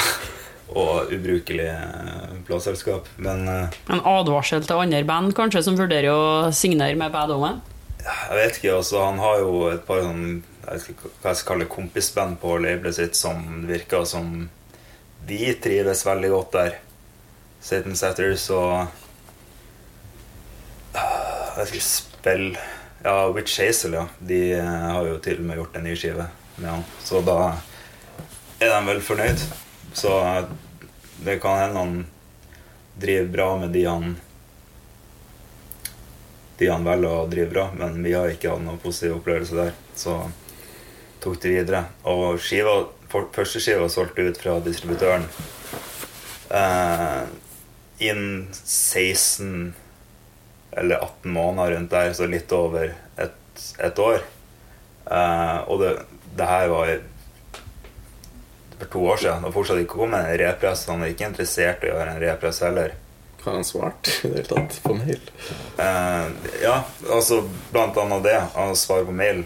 [0.74, 3.08] og ubrukelig eh, plateselskap.
[3.22, 7.34] Men eh, En advarsel til andre band kanskje som vurderer å signere med Bad?
[8.06, 11.38] Jeg vet ikke, altså Han har jo et par sånn jeg vet ikke hva jeg
[11.38, 14.48] skal kalle kompisband på labelet sitt som virker som
[15.30, 16.80] de trives veldig godt der.
[17.62, 18.88] Satan Satters og
[20.96, 22.58] Ah, Jeg skal spille Spill
[23.06, 24.08] Ja, Witch Hazel, ja.
[24.18, 26.26] De eh, har jo til og med gjort en ny skive
[26.58, 26.86] med han.
[27.06, 27.36] Så da
[28.58, 29.44] er de vel fornøyd.
[29.96, 30.46] Så eh,
[31.26, 31.98] det kan hende han
[33.00, 34.16] driver bra med de han
[36.58, 39.74] de han velger å drive bra, men vi har ikke hatt noen positiv opplevelse der.
[40.00, 40.14] Så
[41.24, 41.82] tok det videre.
[42.08, 42.78] Og skiva,
[43.12, 45.26] første skiva solgte ut fra distributøren
[46.56, 47.26] eh,
[48.08, 49.74] innen 16
[50.76, 54.24] eller 18 måneder rundt der, så litt over et, et år.
[55.12, 55.92] Eh, og det,
[56.40, 56.96] det her var
[58.80, 59.48] for to år siden.
[59.48, 60.86] Og fortsatt ikke kommet en repress.
[60.92, 62.96] Han er ikke interessert i å gjøre en repress heller.
[63.46, 65.22] Har han svart i det hele tatt på mail?
[65.78, 66.32] Uh,
[66.64, 66.80] ja,
[67.14, 68.40] altså blant annet det.
[68.56, 69.44] Han svarer på mail.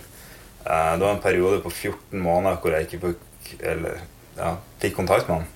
[0.64, 4.00] Uh, det var en periode på 14 måneder hvor jeg ikke fikk, eller,
[4.38, 5.50] ja, fikk kontakt med han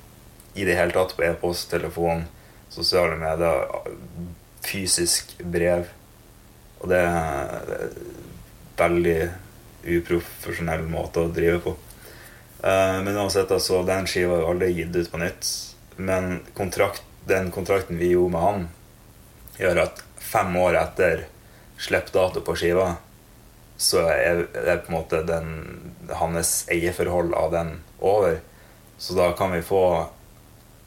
[0.60, 1.16] i det hele tatt.
[1.16, 2.26] På e-post, telefon,
[2.74, 3.64] sosiale medier,
[4.68, 5.88] fysisk brev.
[6.82, 7.96] Og det er en
[8.78, 9.18] veldig
[9.84, 11.78] uprofesjonell måte å drive på.
[12.64, 15.50] Eh, men uansett, altså, den skiva er jo aldri gitt ut på nytt.
[16.00, 18.68] Men kontrakt, den kontrakten vi gjorde med han,
[19.60, 21.26] gjør at fem år etter
[21.84, 22.94] slippdato på skiva,
[23.78, 25.48] så er er på en måte den,
[26.16, 28.40] hans eierforhold av den over.
[28.98, 29.84] Så da kan vi få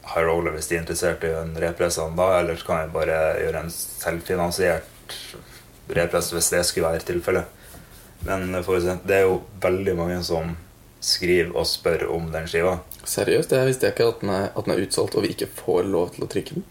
[0.07, 3.17] High Roller hvis de er interessert i en represse da, eller så kan vi bare
[3.43, 5.17] gjøre en selvfinansiert
[5.93, 7.45] repress hvis det skulle være tilfellet.
[8.25, 10.55] Men for eksempel, det er jo veldig mange som
[11.03, 12.77] skriver og spør om den skiva.
[13.07, 13.51] Seriøst?
[13.55, 16.09] Jeg visste ikke at den, er, at den er utsolgt, og vi ikke får lov
[16.15, 16.65] til å trykke den.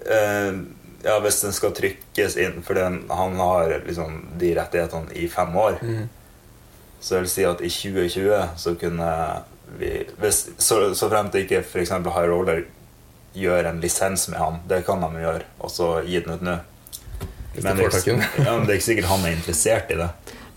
[0.00, 0.60] Uh,
[1.04, 5.54] ja, hvis den skal trykkes inn For den, han har liksom de rettighetene i fem
[5.60, 5.78] år.
[7.00, 9.10] Så jeg vil si at i 2020 så kunne
[9.80, 11.92] vi hvis, Så, så fremt det ikke f.eks.
[11.94, 12.64] High Roller
[13.36, 16.56] gjør en lisens med han, det kan de gjøre, og så gi den ut nå.
[17.60, 20.08] Men det, er, ikke- ja, men det er ikke sikkert han er interessert i det.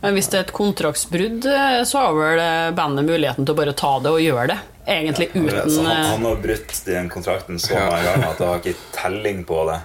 [0.04, 3.60] Men hvis det er et kontraktsbrudd, eh, så har vel eh, bandet muligheten til å
[3.62, 4.58] bare ta det og gjøre det.
[4.84, 7.86] Egentlig ja, uten han, eh, han har brutt den kontrakten så Ja.
[7.88, 9.80] mange ganger at jeg har ikke telling på det.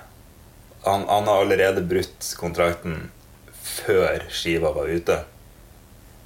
[0.89, 3.11] Han, han har allerede brutt kontrakten
[3.63, 5.21] før skiva var ute.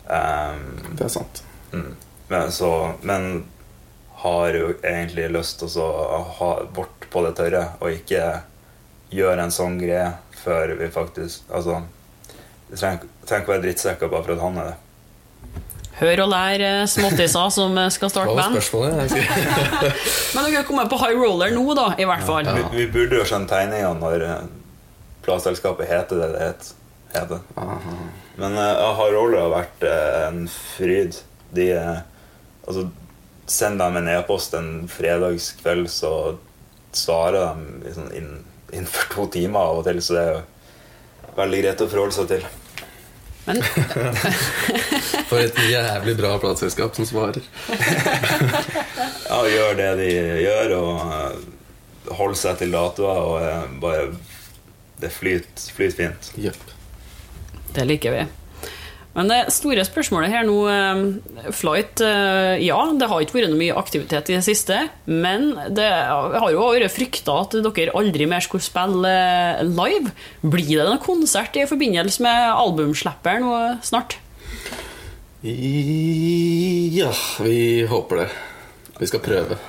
[0.06, 1.42] Um, Det er sant.
[1.72, 1.92] mm.
[2.28, 2.70] men, så,
[3.02, 3.44] men
[4.22, 8.24] har jo egentlig lyst til å ha bort på det tørre og ikke
[9.12, 11.82] gjøre en sånn greie før vi faktisk Altså,
[12.72, 14.78] vi trenger, trenger ikke være drittsekker bare for at han er det.
[16.02, 18.56] Hør og lær eh, småttiser som eh, skal starte band.
[20.34, 22.48] Men dere har kommet på high roller nå, da, i hvert fall.
[22.48, 24.46] Vi, vi burde jo skjønne tegningene når eh,
[25.26, 26.72] plateselskapet heter det det het-
[27.12, 27.44] heter.
[28.40, 31.18] Men uh, high Roller har vært uh, en fryd.
[31.52, 31.98] De uh,
[32.62, 32.86] Altså,
[33.50, 36.12] send dem en e-post en fredagskveld, så
[36.94, 40.42] svarer de liksom inn- innenfor to timer av og til, så det er jo
[41.36, 42.46] veldig greit å forholde seg til.
[43.46, 43.58] Men
[45.28, 47.42] For et jævlig bra plateselskap som svarer.
[49.32, 50.08] Ja, gjør det de
[50.44, 54.10] gjør, og holder holde seg til datoer, og eh, bare
[55.00, 56.28] Det flyter flyt fint.
[56.36, 56.60] Jepp.
[57.74, 58.26] det liker vi.
[59.12, 63.60] Men det store spørsmålet her nå eh, Flight, eh, ja, det har ikke vært noe
[63.60, 64.78] mye aktivitet i det siste.
[65.04, 70.14] Men det har jo vært frykta at dere aldri mer skulle spille eh, live.
[70.40, 74.16] Blir det noen konsert i forbindelse med albumslipperen nå snart?
[75.42, 78.28] Ja, vi håper det.
[79.00, 79.60] Vi skal prøve.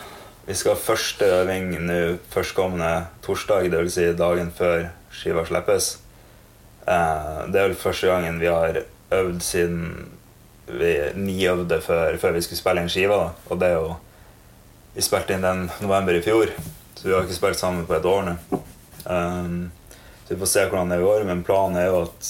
[0.46, 2.00] Vi skal ha første øving nå
[2.32, 3.96] førstkommende torsdag, dvs.
[3.96, 5.94] Si dagen før skiva slippes.
[6.88, 8.84] Eh, det er vel første gangen vi har
[9.20, 9.84] øvd siden
[10.68, 13.20] vi niøvde før, før vi skulle spille inn skiva.
[13.20, 13.52] Da.
[13.52, 13.94] Og det er jo
[14.94, 16.52] Vi spilte inn den november i fjor,
[16.94, 18.34] så vi har ikke spilt sammen på et år nå.
[19.10, 19.72] Um,
[20.22, 22.30] så vi får se hvordan det går, men planen er jo at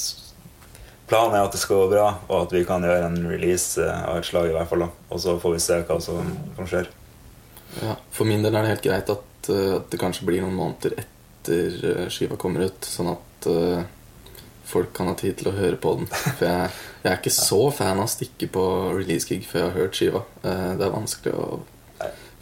[1.13, 4.03] Planen er at det skal gå bra, og at vi kan gjøre en release eh,
[4.07, 4.47] av et slag.
[4.49, 4.89] i hvert fall da.
[5.11, 6.87] Og så får vi se hva som, som skjer.
[7.81, 10.55] Ja, for min del er det helt greit at, eh, at det kanskje blir noen
[10.57, 13.83] måneder etter eh, skiva kommer ut, sånn at eh,
[14.73, 16.09] folk kan ha tid til å høre på den.
[16.11, 18.65] For jeg, jeg er ikke så fan av å stikke på
[18.97, 20.23] release-gig før jeg har hørt skiva.
[20.43, 21.47] Eh, det er vanskelig å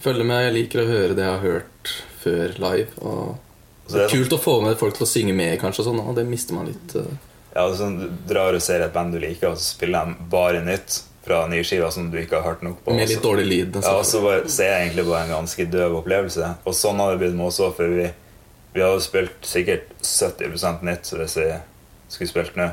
[0.01, 0.45] følge med.
[0.47, 2.89] Jeg liker å høre det jeg har hørt før live.
[3.05, 6.01] Og det er kult å få med folk til å synge med, kanskje, og sånn,
[6.07, 6.95] og det mister man litt.
[6.95, 7.11] eh.
[7.51, 10.61] Ja, sånn, Du drar og ser et band du liker, og så spiller de bare
[10.63, 12.95] nytt fra nye skiver som du ikke har hørt nok på.
[12.95, 13.75] Med litt dårlig lyd.
[13.83, 16.55] Ja, og så ser er egentlig bare en ganske døv opplevelse.
[16.65, 18.07] Og sånn har det blitt med oss òg, for vi,
[18.73, 21.49] vi hadde spilt sikkert 70% nytt hvis vi
[22.19, 22.69] nå.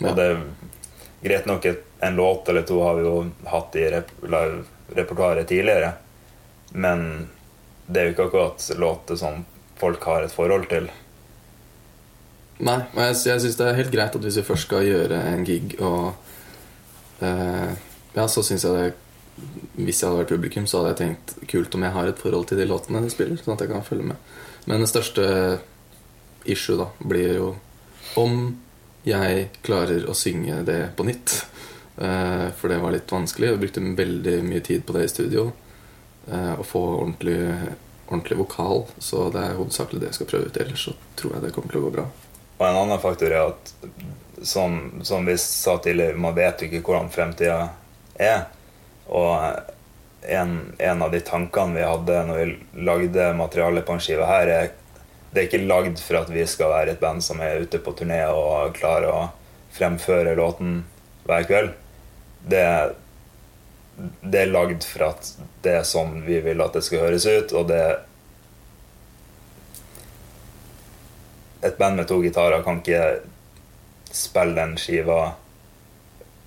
[0.00, 0.10] Ja.
[0.10, 0.42] Og det er
[1.20, 1.66] greit nok
[2.00, 3.16] en låt eller to har vi jo
[3.52, 5.92] hatt i rep, live-repertoaret tidligere,
[6.72, 7.28] men
[7.86, 9.44] det er jo ikke akkurat låter som
[9.80, 10.88] folk har et forhold til.
[12.60, 15.20] Nei, men jeg, jeg syns det er helt greit at hvis vi først skal gjøre
[15.30, 16.10] en gig og
[17.24, 17.70] eh,
[18.12, 19.46] Ja, så syns jeg det
[19.78, 22.50] Hvis jeg hadde vært publikum, så hadde jeg tenkt kult om jeg har et forhold
[22.50, 24.32] til de låtene de spiller, sånn at jeg kan følge med.
[24.68, 25.24] Men det største
[26.44, 27.48] issue da blir jo
[28.20, 28.58] om
[29.06, 31.36] jeg klarer å synge det på nytt.
[32.00, 33.52] Eh, for det var litt vanskelig.
[33.52, 35.50] Jeg brukte veldig mye tid på det i studio.
[36.30, 37.40] Eh, å få ordentlig,
[38.08, 38.86] ordentlig vokal.
[38.98, 40.60] Så det er hovedsakelig det jeg skal prøve ut.
[40.64, 42.06] Ellers så tror jeg det kommer til å gå bra.
[42.60, 43.74] Og en annen faktor er at
[44.42, 47.60] som, som vi sa tidligere, man vet ikke hvordan fremtida
[48.20, 48.48] er.
[49.08, 49.36] Og
[50.22, 54.52] en, en av de tankene vi hadde når vi lagde materialet på en skive her,
[54.52, 54.72] er
[55.30, 57.94] det er ikke lagd for at vi skal være et band som er ute på
[57.98, 59.20] turné og klarer å
[59.76, 60.80] fremføre låten
[61.28, 61.72] hver kveld.
[62.50, 62.64] Det,
[64.26, 65.30] det er lagd for at
[65.62, 67.82] det er sånn vi vil at det skal høres ut, og det
[71.60, 73.20] Et band med to gitarer kan ikke
[74.16, 75.34] spille den skiva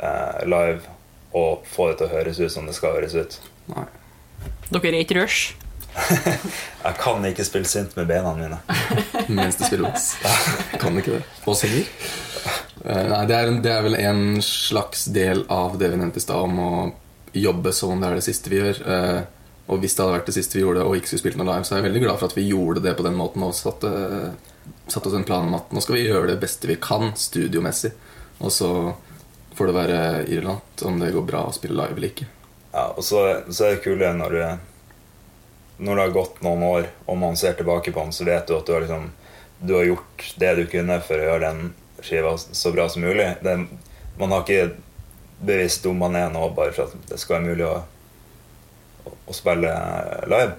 [0.02, 0.90] eh, live
[1.38, 3.36] og få det til å høres ut som det skal høres ut.
[3.70, 3.86] Nei.
[4.72, 5.54] Dere er ikke Rush.
[6.84, 8.58] Jeg kan ikke spille synt med beina mine.
[9.38, 10.14] Mens du spiller bass.
[10.82, 11.22] Kan ikke det.
[11.48, 11.88] Og synger.
[12.84, 16.20] Eh, Nei, det er, en, det er vel en slags del av det vi nevnte
[16.20, 16.74] i stad, om å
[17.34, 18.82] jobbe som om det er det siste vi gjør.
[18.96, 19.22] Eh,
[19.72, 21.64] Og hvis det hadde vært det siste vi gjorde, og ikke skulle spilt noe live,
[21.64, 23.92] så er jeg veldig glad for at vi gjorde det på den måten og satte,
[24.92, 27.94] satte oss en plan om at nå skal vi gjøre det beste vi kan studiomessig.
[28.44, 28.70] Og så
[29.56, 32.28] får det være irrelevant om det går bra å spille live eller ikke.
[32.74, 34.44] Ja, og så, så er det kule når du
[35.84, 38.56] Når det har gått noen år, og man ser tilbake på den, så vet du
[38.56, 39.10] at du har, liksom,
[39.60, 41.74] du har gjort det du kunne for å gjøre den
[42.04, 43.28] skiva så bra som mulig.
[43.44, 43.58] Det,
[44.20, 44.76] man har ikke
[45.44, 47.76] bevisst om man er nå bare for at det skal være mulig å,
[49.04, 49.74] å, å spille
[50.32, 50.56] live.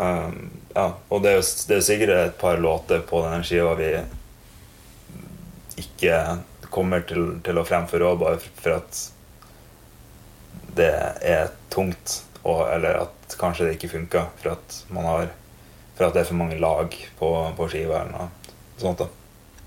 [0.00, 3.74] Um, ja, og det er jo det er sikkert et par låter på denne skiva
[3.76, 3.90] vi
[5.80, 6.38] ikke
[6.72, 9.00] kommer til, til å fremføre òg, bare for at
[10.78, 10.92] det
[11.26, 15.30] er tungt, og, eller at kanskje det ikke funka for at man har
[15.96, 18.28] for at det er for mange lag på, på skiva eller noe
[18.80, 18.98] sånt.
[19.02, 19.06] da.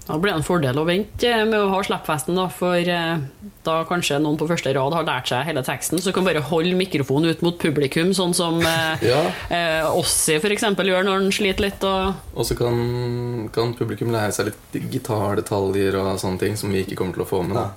[0.03, 3.22] Da blir det en fordel å vente med å ha slippfesten, da, for eh,
[3.64, 6.74] da kanskje noen på første rad har lært seg hele teksten, så kan bare holde
[6.76, 9.22] mikrofonen ut mot publikum, sånn som eh, Ja.
[9.47, 10.66] eh, Ossi f.eks.
[10.76, 11.86] gjør når han sliter litt.
[11.88, 16.84] Og, Og så kan, kan publikum lære seg litt gitardetaljer og sånne ting som vi
[16.84, 17.61] ikke kommer til å få med.
[17.61, 17.70] da.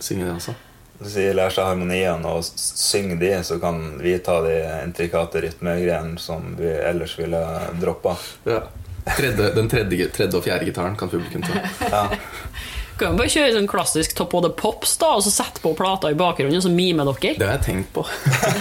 [0.00, 0.54] Synge det også.
[0.98, 6.20] Du sier lær seg harmoniene og synge de, så kan vi ta de intrikate rytmegreiene
[6.22, 7.42] som vi ellers ville
[7.82, 8.14] droppa.
[8.46, 8.62] Ja.
[9.04, 11.60] Tredje, den tredje, tredje og fjerde gitaren kan publikum ta.
[11.90, 12.06] Ja.
[12.98, 15.74] kan jo bare kjøre sånn klassisk Top of the Pops, da, og så sette på
[15.76, 17.34] plata i bakgrunnen, og så mime dere.
[17.40, 18.06] Det har jeg tenkt på.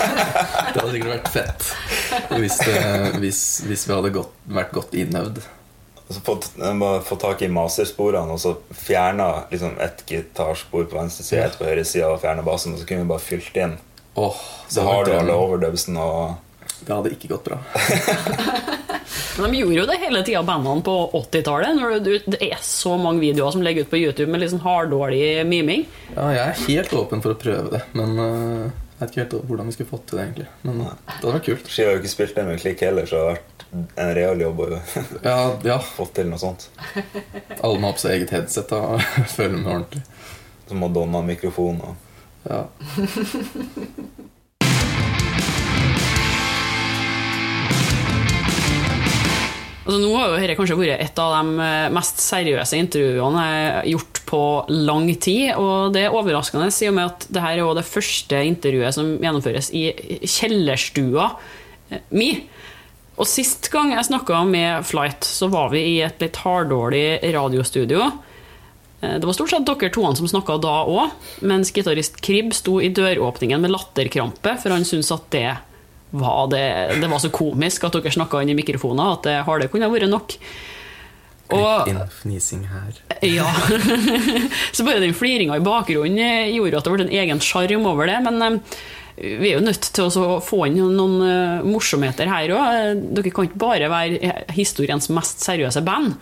[0.73, 1.67] Det hadde sikkert vært fett
[2.33, 2.79] hvis, det,
[3.21, 5.43] hvis, hvis vi hadde gått, vært godt innøvd.
[6.07, 11.45] Og så få tak i mastersporene og så fjerna liksom et gitarspor på venstre side,
[11.47, 13.77] et på høyre side, og fjerna bassen, og så kunne vi bare fylt inn.
[14.19, 14.37] Oh,
[14.69, 16.35] Så har du alle overdubsene og
[16.83, 17.57] Det hadde ikke gått bra.
[19.37, 22.05] Men de gjorde jo det hele tida, bandene på 80-tallet.
[22.35, 25.87] Det er så mange videoer som ligger ut på YouTube med liksom harddårlig miming.
[26.13, 29.49] Ja, jeg er helt åpen for å prøve det, men øh, jeg vet ikke helt
[29.49, 30.49] hvordan vi skulle fått til det, egentlig.
[30.67, 31.71] Men det hadde vært kult.
[31.71, 34.41] Skiva har jo ikke spilt det med klikk heller, så det har vært en real
[34.41, 34.69] jobb å
[35.23, 36.69] Ja, ja få til noe sånt.
[37.59, 39.01] alle må ha på seg eget headset da, og
[39.37, 40.03] følge med ordentlig.
[40.69, 41.95] Som Madonna-mikrofon og
[42.49, 42.65] Ja.
[49.83, 53.65] Altså, nå har jo dette kanskje vært et av de eh, mest seriøse intervjuene jeg
[53.73, 54.39] har gjort på
[54.71, 55.49] lang tid.
[55.59, 59.09] Og det er overraskende i og med at dette er jo det første intervjuet som
[59.19, 59.83] gjennomføres i
[60.23, 61.27] kjellerstua
[61.91, 62.29] eh, mi.
[63.13, 68.07] Og sist gang jeg snakka med Flight, så var vi i et litt harddårlig radiostudio.
[69.01, 71.11] Eh, Det var stort sett dere toene som snakka da òg,
[71.45, 75.51] mens gitarist Krib sto i døråpningen med latterkrampe, for han syntes at det
[76.13, 76.63] var, det,
[77.01, 80.09] det var så komisk at dere snakka inn i mikrofoner at det harde kunne vært
[80.09, 80.35] nok.
[81.53, 82.97] Og Inn fnising her.
[83.21, 83.45] ja.
[84.73, 88.15] Så bare den fliringa i bakgrunnen gjorde at det ble en egen sjarm over det.
[88.25, 88.77] Men eh,
[89.17, 93.03] vi er jo nødt til å få inn noen eh, morsomheter her òg.
[93.13, 96.15] Dere kan ikke bare være historiens mest seriøse band.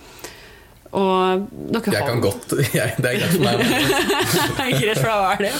[0.91, 3.61] Og dere Jeg har- kan godt jeg, Det er greit for meg.
[4.73, 5.53] ikke rett fra å være det.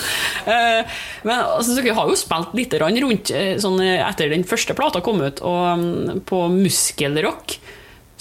[0.52, 4.76] Eh, Men altså, dere har jo spilt litt grann rundt eh, sånn, etter den første
[4.76, 7.56] plata kom ut, og mm, på Muskelrock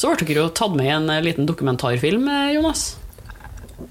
[0.01, 2.87] så ble dere jo tatt med i en liten dokumentarfilm, Jonas.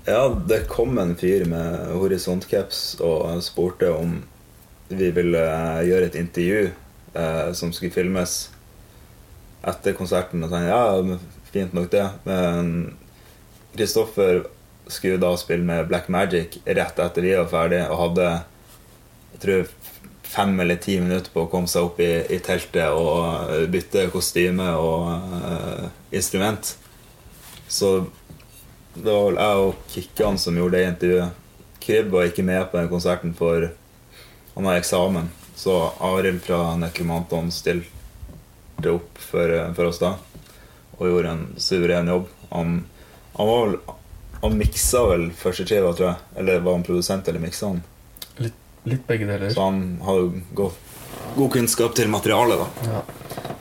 [0.07, 4.15] Ja, det kom en fyr med horisontcaps og spurte om
[4.89, 8.37] vi ville eh, gjøre et intervju eh, som skulle filmes
[9.69, 10.43] etter konserten.
[10.45, 11.19] Og sånn, ja,
[11.53, 12.05] fint nok det.
[12.25, 12.73] Men
[13.75, 14.43] Kristoffer
[14.89, 18.29] skulle da spille med Black Magic rett etter vi var ferdige, og hadde
[19.29, 19.67] jeg tror
[20.29, 24.09] fem eller ti minutter på å komme seg opp i, i teltet og eh, bytte
[24.13, 25.09] kostyme og
[25.39, 25.85] eh,
[26.19, 26.75] instrument.
[27.69, 27.93] Så
[28.95, 31.45] det var vel jeg og Kikkan som gjorde det intervjuet.
[31.79, 33.69] Kribb var ikke med på den konserten, for
[34.55, 35.29] han har eksamen.
[35.59, 40.15] Så Arild fra Nekromanton stilte opp for, for oss da
[40.99, 42.27] og gjorde en suveren jobb.
[42.49, 42.83] Han,
[43.37, 43.79] han var vel
[44.39, 46.27] Han miksa vel første skiva, tror jeg.
[46.39, 47.81] Eller var han produsent, eller miksa han?
[48.39, 49.51] Litt, litt begge deler.
[49.51, 50.77] Så han hadde god,
[51.35, 52.93] god kunnskap til materialet, da.
[52.93, 53.01] Ja.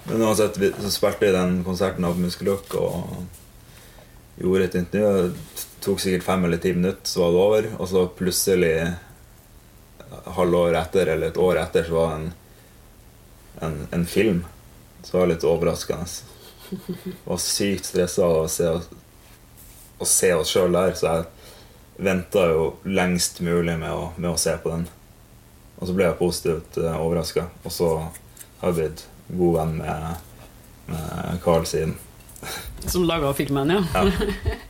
[0.05, 5.33] Men uansett, vi, så spilte vi den konserten av Muskeløk og gjorde et intervju.
[5.35, 7.69] Det tok sikkert fem eller ti minutter, så var det over.
[7.83, 8.73] Og så plutselig,
[10.25, 12.33] halvår etter eller et år etter, så var det en,
[13.67, 14.45] en, en film.
[15.03, 16.07] Så det var litt overraskende.
[16.71, 18.71] Jeg var sykt stressa av å se,
[19.99, 24.41] å se oss sjøl der, så jeg venta jo lengst mulig med å, med å
[24.41, 24.87] se på den.
[25.79, 27.47] Og så ble jeg positivt uh, overraska.
[27.65, 27.93] Og så
[28.61, 29.05] har jeg blitt
[29.39, 30.45] god venn med,
[30.91, 31.97] med Carl siden.
[32.87, 33.83] Som laga filmen, ja.
[33.95, 34.05] Ja.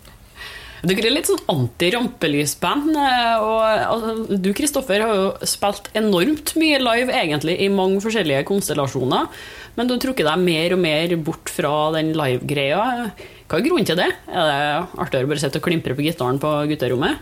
[0.86, 2.92] Dere er litt sånn anti-rampelysband.
[2.94, 8.44] eh, Og altså, du, Kristoffer, har jo spilt enormt mye live, egentlig, i mange forskjellige
[8.46, 9.26] konstellasjoner.
[9.74, 13.10] Men du har trukket deg mer og mer bort fra den live-greia.
[13.48, 14.10] Hva er grunnen til det?
[14.28, 17.18] Er det artigere å bare sitte og klimpre på gitaren på gutterommet?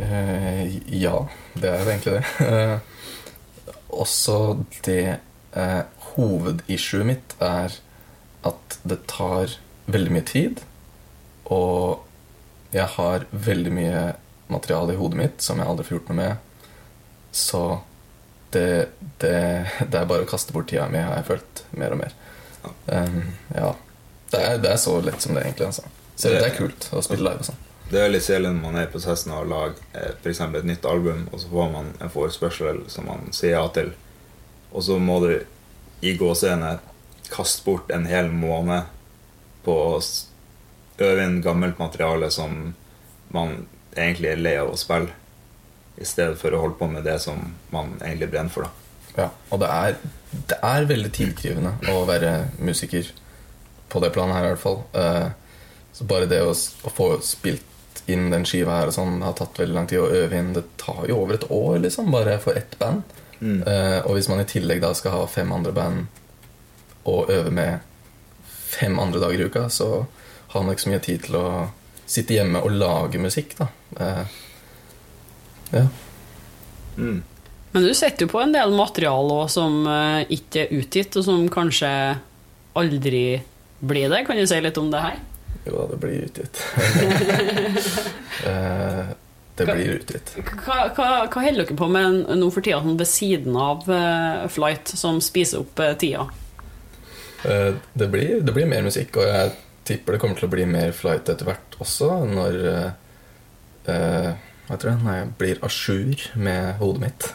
[0.00, 1.16] Eh, ja,
[1.52, 2.24] det er jo egentlig det.
[2.48, 2.78] Eh,
[3.92, 4.36] også
[4.86, 5.18] det
[5.52, 5.82] eh,
[6.12, 7.74] Hovedissuet mitt er
[8.48, 9.56] at det tar
[9.92, 10.62] veldig mye tid.
[11.52, 14.02] Og jeg har veldig mye
[14.52, 16.68] materiale i hodet mitt som jeg aldri får gjort noe med.
[17.32, 17.62] Så
[18.52, 18.88] det,
[19.20, 19.36] det,
[19.80, 22.14] det er bare å kaste bort tida mi, har jeg følt mer og mer.
[22.86, 23.20] Um,
[23.56, 23.72] ja.
[24.32, 25.68] Det er, det er så lett som det, egentlig.
[25.72, 25.84] Altså.
[26.16, 27.60] Så det er kult å spille live og sånn.
[27.92, 30.20] Det er litt kjedelig når man er i prosessen av å lage f.eks.
[30.22, 33.66] for eksempel et nytt album, og så får man en forespørsel som man sier ja
[33.74, 33.90] til,
[34.72, 35.32] og så må du
[36.02, 36.78] i gåseøyne
[37.32, 38.88] kaste bort en hel måned
[39.66, 40.00] på å
[40.98, 42.74] øve inn gammelt materiale som
[43.32, 43.66] man
[43.96, 45.12] egentlig er lei av å spille,
[46.00, 47.40] i stedet for å holde på med det som
[47.72, 48.68] man egentlig brenner for.
[48.68, 48.78] da.
[49.16, 49.96] Ja, og det er,
[50.48, 52.32] det er veldig tidkrevende å være
[52.64, 53.10] musiker
[53.92, 54.78] på det planet her i hvert fall.
[54.96, 55.28] Eh,
[55.92, 57.68] så bare det å, å få spilt
[58.10, 60.54] inn den skiva her og sånn har tatt veldig lang tid å øve inn.
[60.56, 63.04] Det tar jo over et år, liksom, bare for ett band.
[63.42, 66.06] Eh, og hvis man i tillegg da skal ha fem andre band
[67.10, 67.80] og øve med
[68.46, 70.06] fem andre dager i uka, så
[70.52, 71.46] har man ikke så mye tid til å
[72.12, 73.68] sitte hjemme og lage musikk, da.
[73.98, 74.24] Eh,
[75.72, 75.86] ja.
[76.96, 77.22] Mm.
[77.72, 81.24] Men du sitter jo på en del materiale òg som eh, ikke er utgitt, og
[81.24, 81.90] som kanskje
[82.76, 83.26] aldri
[83.80, 84.24] blir det.
[84.28, 85.20] Kan du si litt om det her?
[85.64, 86.62] Jo da, det blir utgitt.
[88.42, 89.10] Eh,
[89.54, 90.30] det blir utgitt.
[90.64, 94.46] Hva, hva, hva holder dere på med nå for tida sånn ved siden av eh,
[94.50, 96.24] Flight, som spiser opp eh, tida?
[97.44, 99.52] Eh, det, blir, det blir mer musikk, og jeg
[99.92, 102.90] tipper det kommer til å bli mer flight etter hvert også, når eh,
[103.92, 104.32] eh,
[104.72, 104.96] det?
[105.04, 107.30] Når jeg blir à jour med hodet mitt.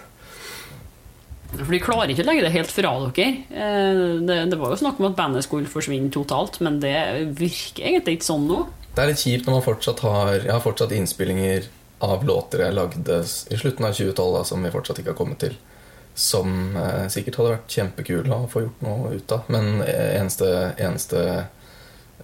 [1.53, 3.27] For de klarer ikke å legge det helt fra dere.
[3.49, 6.97] Eh, Det, det var jo snakk om at bandet skulle forsvinne totalt, men det
[7.37, 8.65] virker egentlig ikke sånn nå.
[8.93, 11.67] Det er litt kjipt når man fortsatt har Jeg har fortsatt innspillinger
[12.01, 15.41] av låter jeg lagde i slutten av 2012, da, som vi fortsatt ikke har kommet
[15.41, 15.55] til.
[16.17, 19.49] Som eh, sikkert hadde vært kjempekule å få gjort noe ut av.
[19.53, 20.49] Men eh, eneste,
[20.81, 21.45] eneste eh,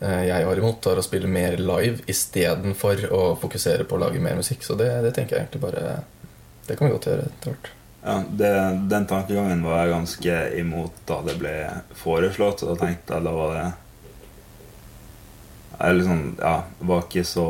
[0.02, 4.36] jeg har imot, er å spille mer live istedenfor å fokusere på å lage mer
[4.40, 4.66] musikk.
[4.66, 6.02] Så det, det tenker jeg egentlig bare
[6.68, 7.70] Det kan vi godt gjøre etter hvert.
[8.04, 8.52] Ja, det,
[8.92, 11.56] Den tankegangen var jeg ganske imot da det ble
[12.00, 12.66] foreslått.
[12.66, 13.70] Og da tenkte jeg da var det
[15.84, 17.46] jeg liksom, ja, var ikke så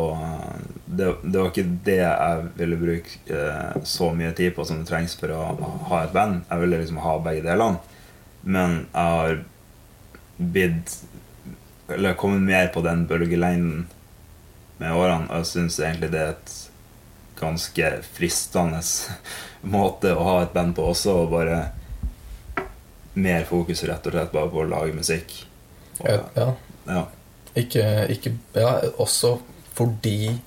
[0.85, 4.87] det, det var ikke det jeg ville bruke eh, så mye tid på som det
[4.89, 5.41] trengs for å
[5.89, 6.43] ha et band.
[6.47, 7.81] Jeg ville liksom ha begge delene.
[8.43, 9.41] Men jeg har
[10.37, 10.95] blitt
[11.93, 13.87] Eller kommet mer på den bølgelengden
[14.81, 16.53] med årene, og jeg syns egentlig det er et
[17.39, 18.81] ganske fristende
[19.75, 21.59] måte å ha et band på også, og bare
[23.13, 25.35] mer fokus rett og slett bare på å lage musikk.
[25.99, 26.47] Og, Ja, ja.
[26.89, 27.03] ja.
[27.53, 29.35] Ikke, ikke Ja, også
[29.77, 30.39] fordi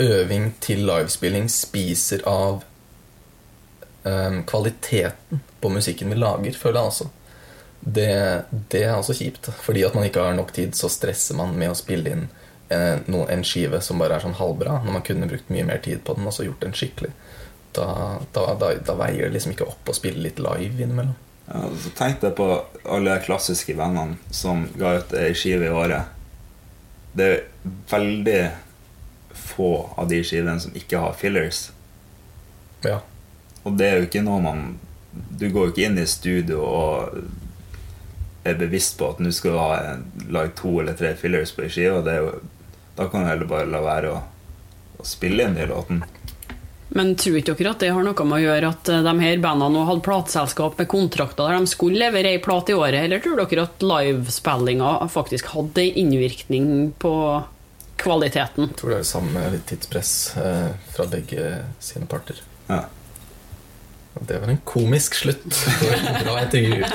[0.00, 2.62] øving til livespilling spiser av
[4.04, 7.08] um, kvaliteten på musikken vi lager, føler jeg også.
[7.88, 8.10] Det,
[8.72, 9.48] det er også kjipt.
[9.64, 12.26] Fordi at man ikke har nok tid, så stresser man med å spille inn
[12.68, 15.80] eh, no, en skive som bare er sånn halvbra, når man kunne brukt mye mer
[15.84, 17.14] tid på den og så gjort den skikkelig.
[17.76, 17.88] Da,
[18.34, 21.16] da, da, da veier det liksom ikke opp å spille litt live innimellom.
[21.48, 22.48] Ja, så tenkte jeg på
[22.84, 26.10] alle klassiske vennene som ga ut ei skive i året.
[27.16, 27.44] Det er
[27.88, 28.40] veldig
[29.38, 31.68] få av de skivene som ikke har fillers.
[32.84, 33.00] Ja.
[33.64, 34.60] Og det er jo ikke noe man
[35.10, 37.16] Du går jo ikke inn i studio og
[38.44, 41.66] er bevisst på at nå skal du ha en, lage to eller tre fillers på
[41.66, 42.18] ei skive.
[42.98, 44.22] Da kan du heller bare la være å,
[44.98, 46.08] å spille inn de låtene.
[46.88, 49.42] Men tror ikke dere at det har noe med å gjøre at eh, de her
[49.44, 53.20] bandene nå hadde plateselskap med kontrakter der de skulle levere ei plate i året, eller
[53.24, 56.70] tror dere at livespillinga faktisk hadde en innvirkning
[57.02, 57.14] på
[58.00, 58.70] kvaliteten?
[58.70, 61.50] Jeg tror det er samme tidspress eh, fra begge
[61.82, 62.40] sine parter.
[62.70, 62.86] Ja.
[64.26, 66.84] Det var en komisk slutt på et bra intervju.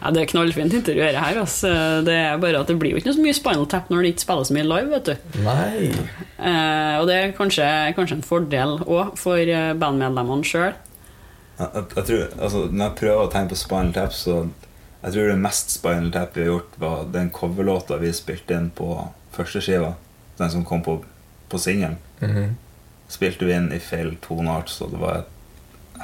[0.00, 1.38] Ja, det er knallfint intervju dette her.
[1.42, 1.70] Altså.
[2.06, 4.22] Det er bare at det blir jo ikke så mye Spinal Tap når det ikke
[4.24, 4.88] spilles så mye live.
[4.94, 5.42] vet du.
[5.44, 5.90] Nei.
[6.40, 7.66] Eh, og det er kanskje,
[7.98, 10.72] kanskje en fordel òg for eh, bandmedlemmene sjøl.
[11.60, 14.38] Jeg, jeg, tror, altså, når jeg prøver å tenke på Spinal Tap, så
[15.02, 18.70] jeg tror det mest Spinal Tap vi har gjort, var den coverlåta vi spilte inn
[18.72, 18.94] på
[19.36, 19.92] første skiva.
[20.40, 21.02] Den som kom på,
[21.52, 22.00] på singelen.
[22.24, 22.56] Mhm.
[23.10, 25.30] Spilte vi inn i feil toneart, så det var et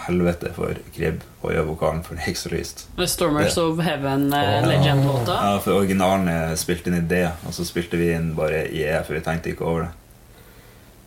[0.07, 2.87] helvete for Krib å gjøre vokalen, for så lyst.
[3.09, 4.67] Stormers of Heaven, eh.
[4.67, 5.37] Legend-låta.
[5.43, 8.83] Ja, for originalen er spilt inn i det, og så spilte vi inn bare i
[8.85, 9.93] E, for vi tenkte ikke over det.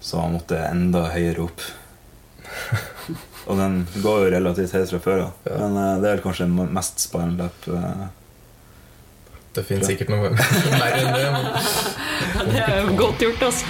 [0.02, 1.62] Så han måtte enda høyere opp.
[3.50, 5.58] Og den går jo relativt høyt fra før av, Ja.
[5.64, 8.04] men eh, det er vel kanskje den mest Spinal Tap eh,
[9.56, 11.24] Det finnes sikkert noe mer enn det.
[11.34, 13.66] Men Det er godt gjort, altså.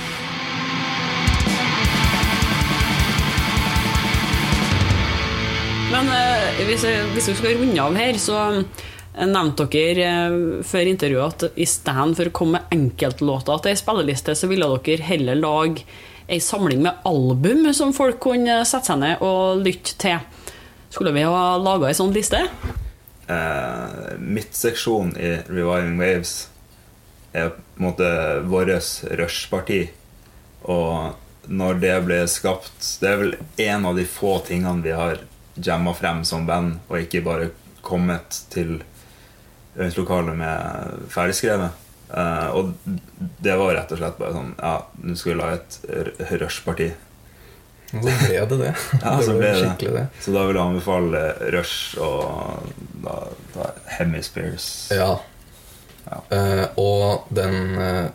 [5.89, 6.85] Men eh, hvis,
[7.15, 10.37] hvis vi skal runde av her, så eh, nevnte dere eh,
[10.67, 14.69] før intervjuet at i stedet for å komme med enkeltlåter til ei spilleliste, så ville
[14.85, 15.87] dere heller lage
[16.29, 20.21] ei samling med album som folk kunne sette seg ned og lytte til.
[20.93, 22.45] Skulle vi ha laga ei sånn liste?
[23.29, 26.49] eh, midtseksjonen i Reviving Waves
[27.31, 28.11] er på en måte
[28.49, 29.81] vårt rush-parti.
[30.69, 35.21] Og når det ble skapt Det er vel en av de få tingene vi har
[35.65, 37.49] jamma frem som band, og ikke bare
[37.85, 38.79] kommet til
[39.77, 41.85] øvingslokalet med ferdigskrevet.
[42.09, 42.71] Uh, og
[43.43, 44.71] det var rett og slett bare sånn Ja,
[45.05, 46.87] nå skal vi lage et Rush-parti.
[47.93, 48.71] Og så ble det det.
[49.03, 49.59] Ja, så ble det.
[49.61, 50.05] skikkelig det.
[50.25, 51.21] Så da vil jeg anbefale
[51.55, 52.71] Rush og
[53.05, 53.15] da,
[53.53, 54.69] da Hemispheres.
[54.93, 55.11] Ja.
[56.09, 56.21] Ja.
[56.33, 58.05] Uh, og den eh,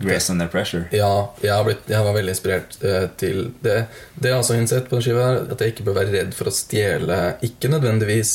[0.00, 0.84] Grace Under Pressure.
[0.94, 3.78] Ja, jeg, har blitt, jeg var veldig inspirert eh, til det.
[4.14, 6.36] Det jeg også har innsett på den skiva, er at jeg ikke bør være redd
[6.36, 8.34] for å stjele Ikke nødvendigvis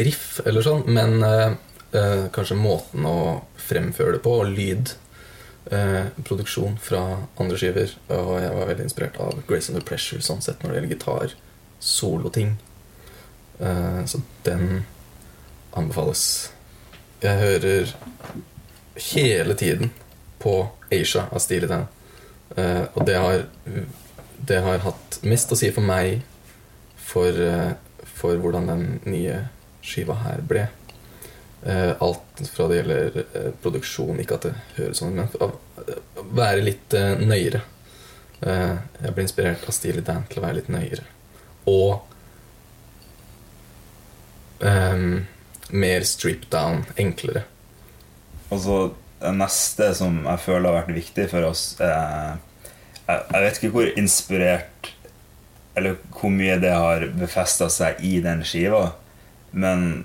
[0.00, 1.54] riff eller sånn, men eh,
[1.98, 3.16] eh, kanskje måten å
[3.60, 4.94] fremføre det på, og lyd.
[5.72, 7.02] Eh, produksjon fra
[7.40, 7.94] andre skiver.
[8.16, 11.36] Og jeg var veldig inspirert av Grace Under Pressure sånn sett når det gjelder gitar.
[11.82, 12.56] Soloting.
[14.10, 14.84] Så den
[15.78, 16.50] anbefales.
[17.22, 17.92] Jeg hører
[19.12, 19.92] hele tiden
[20.42, 20.56] på
[20.90, 21.88] Asia av Steely Dan.
[22.56, 23.46] Uh, og det har,
[24.42, 26.20] det har hatt mest å si for meg
[27.00, 27.72] for, uh,
[28.18, 29.44] for hvordan den nye
[29.82, 30.66] skiva her ble.
[31.62, 35.52] Uh, alt fra det gjelder eh, produksjon, ikke at det høres sånn men av
[36.32, 37.60] være litt eh, nøyere.
[38.42, 38.74] Eh,
[39.04, 41.04] jeg ble inspirert av Steely Dan til å være litt nøyere.
[41.70, 42.02] Og
[44.58, 45.22] um,
[45.70, 47.44] mer strip down, enklere.
[48.50, 48.78] Og så
[49.22, 52.32] det neste som jeg føler har vært viktig for oss eh,
[53.06, 54.90] jeg, jeg vet ikke hvor inspirert
[55.78, 58.90] Eller hvor mye det har befesta seg i den skiva,
[59.52, 60.04] men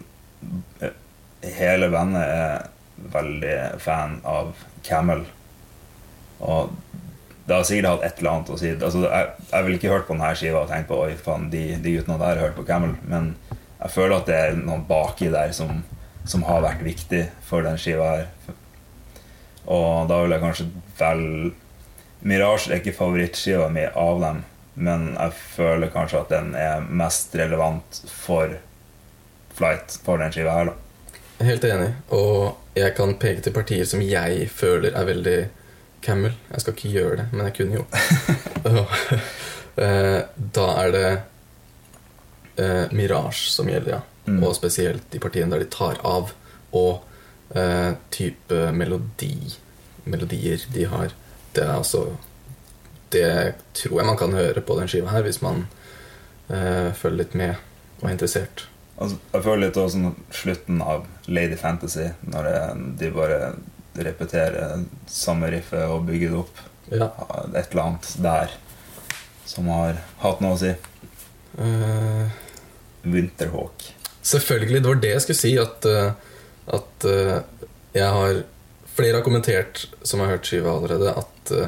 [1.43, 2.70] hele bandet er
[3.11, 4.53] veldig fan av
[4.88, 5.26] Camel.
[6.39, 6.72] Og
[7.47, 8.72] det har sikkert hatt et eller annet å si.
[8.76, 11.65] Altså, jeg, jeg ville ikke hørt på denne skiva og tenkt på Oi, faen, de,
[11.84, 12.95] de guttene der har hørt på Camel.
[13.07, 15.84] Men jeg føler at det er noen baki der som,
[16.28, 18.57] som har vært viktig for den skiva her.
[19.68, 20.68] Og da vil jeg kanskje
[20.99, 21.26] vel
[22.28, 24.39] Mirage er ikke favorittskiva mi av dem,
[24.88, 28.57] men jeg føler kanskje at den er mest relevant for
[29.57, 31.15] Flight, for den skiva her, da.
[31.47, 31.91] Helt enig.
[32.13, 35.38] Og jeg kan peke til partier som jeg føler er veldig
[36.05, 36.36] Camel.
[36.51, 37.88] Jeg skal ikke gjøre det, men jeg kunne jo.
[39.78, 40.24] Eh,
[40.57, 41.09] da er det
[42.57, 43.99] eh, Mirage som gjelder, ja.
[44.26, 44.39] Mm.
[44.41, 46.32] Og spesielt de partiene der de tar av.
[46.74, 47.03] Og
[47.55, 49.55] eh, type melodi
[50.07, 51.13] melodier de har.
[51.53, 52.17] Det er altså
[53.11, 55.67] Det tror jeg man kan høre på den skiva her, hvis man
[56.51, 57.55] eh, følger litt med
[58.01, 58.65] og er interessert.
[58.97, 62.59] Altså, jeg føler litt også sånn slutten av Lady Fantasy, når det,
[62.99, 63.39] de bare
[63.97, 66.61] repeterer samme riffet og bygger det opp.
[66.91, 67.09] Ja.
[67.53, 68.57] Et eller annet der
[69.47, 70.73] som har hatt noe å si.
[71.57, 72.27] Uh,
[73.07, 73.87] Winterhawk.
[74.27, 75.53] Selvfølgelig, det var det jeg skulle si.
[75.61, 76.11] At, eh,
[76.68, 77.39] at uh,
[77.95, 78.43] jeg har
[78.97, 81.68] Flere har kommentert, som har hørt skiva allerede, at, uh,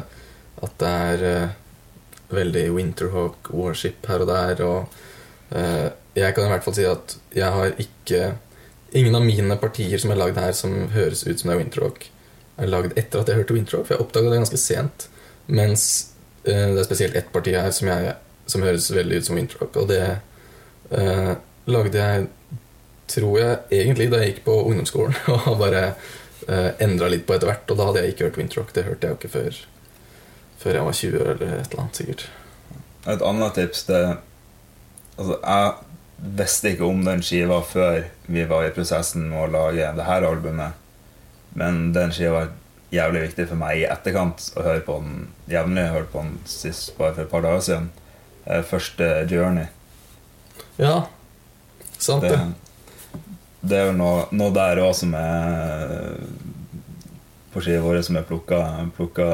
[0.65, 4.63] at det er uh, veldig Winterhawk Warship her og der.
[4.65, 4.95] Og
[6.17, 8.35] jeg kan i hvert fall si at jeg har ikke
[8.97, 12.07] Ingen av mine partier som er lagd her, som høres ut som det er Winterhawk,
[12.57, 15.05] er lagd etter at jeg hørte Winterhawk, for jeg oppdaga det ganske sent.
[15.45, 15.83] Mens
[16.41, 18.15] det er spesielt ett parti her som, jeg,
[18.49, 20.01] som høres veldig ut som Winterhawk, og det
[21.69, 22.25] lagde jeg
[23.13, 25.17] tror jeg egentlig da jeg gikk på ungdomsskolen
[25.49, 25.83] og bare
[26.47, 27.67] uh, endra litt på etter hvert.
[27.69, 28.73] Og da hadde jeg ikke hørt Winterrock.
[28.75, 29.59] Det hørte jeg jo ikke før,
[30.63, 32.01] før jeg var 20 år eller et eller annet.
[32.01, 32.25] sikkert.
[33.09, 34.01] Et annet tips det
[35.19, 39.89] Altså, jeg visste ikke om den skiva før vi var i prosessen med å lage
[39.97, 40.77] det her albumet.
[41.59, 42.53] Men den skiva var
[42.93, 45.83] jævlig viktig for meg i etterkant å høre på den jevnlig.
[45.83, 47.89] Jeg hørte på den sist bare for et par dager siden.
[48.45, 49.67] Eh, Første Journey.
[50.79, 50.95] Ja,
[51.99, 52.68] sant Det, det.
[53.61, 56.19] Det er jo noe, noe der òg som er
[57.53, 58.59] på skiva vår som er plukka,
[58.95, 59.25] plukka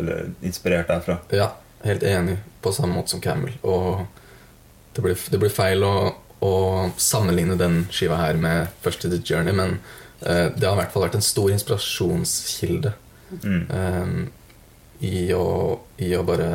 [0.00, 1.20] eller inspirert derfra.
[1.32, 1.52] Ja,
[1.86, 2.38] helt enig.
[2.60, 3.54] På samme måte som Camel.
[3.62, 4.02] Og
[4.96, 5.94] det blir, det blir feil å,
[6.42, 6.52] å
[7.00, 9.78] sammenligne den skiva her med første The Journey, men
[10.26, 12.96] eh, det har i hvert fall vært en stor inspirasjonskilde
[13.30, 13.60] Mm.
[13.70, 16.48] eh, i, å, i å bare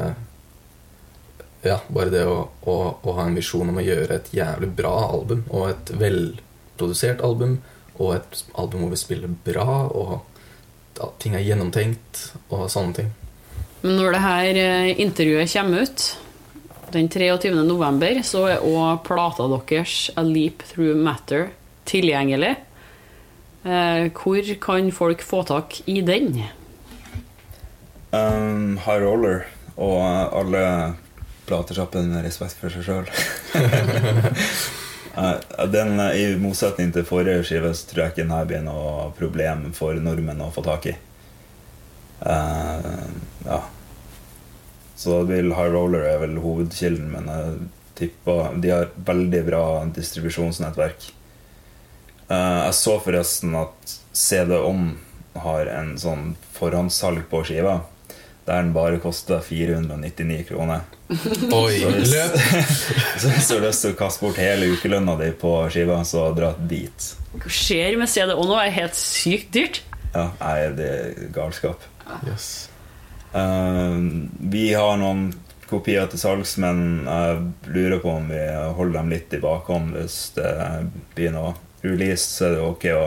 [1.64, 4.92] Ja, bare det å, å, å ha en visjon om å gjøre et jævlig bra
[5.08, 5.94] album, og et
[6.76, 7.62] velprodusert album,
[7.98, 10.26] og et album hvor vi spiller bra, og
[11.02, 13.10] at ting er gjennomtenkt, og sånne ting.
[13.82, 16.06] Men når det her eh, intervjuet kommer ut
[16.92, 17.52] den 23.
[17.66, 21.52] november, så er òg plata deres 'A Leap Through Matter'
[21.86, 22.56] tilgjengelig.
[23.66, 26.44] Eh, hvor kan folk få tak i den?
[28.12, 29.46] Um, High Roller
[29.76, 30.00] og
[30.40, 30.96] alle
[31.46, 33.10] platesjappene med respekt for seg sjøl.
[35.72, 39.96] Den, I motsetning til forrige skive så tror jeg ikke denne blir noe problem for
[39.96, 40.96] nordmenn å få tak i.
[42.20, 43.08] Uh,
[43.46, 43.62] ja.
[44.96, 47.56] Så vil High Roller er vel hovedkilden, men jeg
[48.00, 49.64] tipper de har veldig bra
[49.96, 51.10] distribusjonsnettverk.
[52.28, 54.96] Uh, jeg så forresten at CD-ON
[55.46, 57.82] har en sånn forhåndssalg på skiva.
[58.46, 60.84] Der den bare koster 499 kroner.
[61.10, 62.36] Oi, Så hvis- løp!
[63.22, 66.28] Så hvis du har lyst til å kaste bort hele ukelønna di på skiva, så
[66.38, 67.08] dra dit.
[67.42, 68.60] Hva skjer med CD og nå?
[68.62, 69.82] er det helt sykt dyrt.
[70.14, 71.82] Ja, nei, det er galskap.
[72.30, 72.70] Yes.
[73.34, 73.98] Uh,
[74.40, 75.32] vi har noen
[75.68, 77.40] kopier til salgs, men jeg
[77.74, 78.44] lurer på om vi
[78.78, 80.52] holder dem litt i bakhånd hvis det
[81.18, 82.30] blir noe release.
[82.30, 83.06] Så er det ok å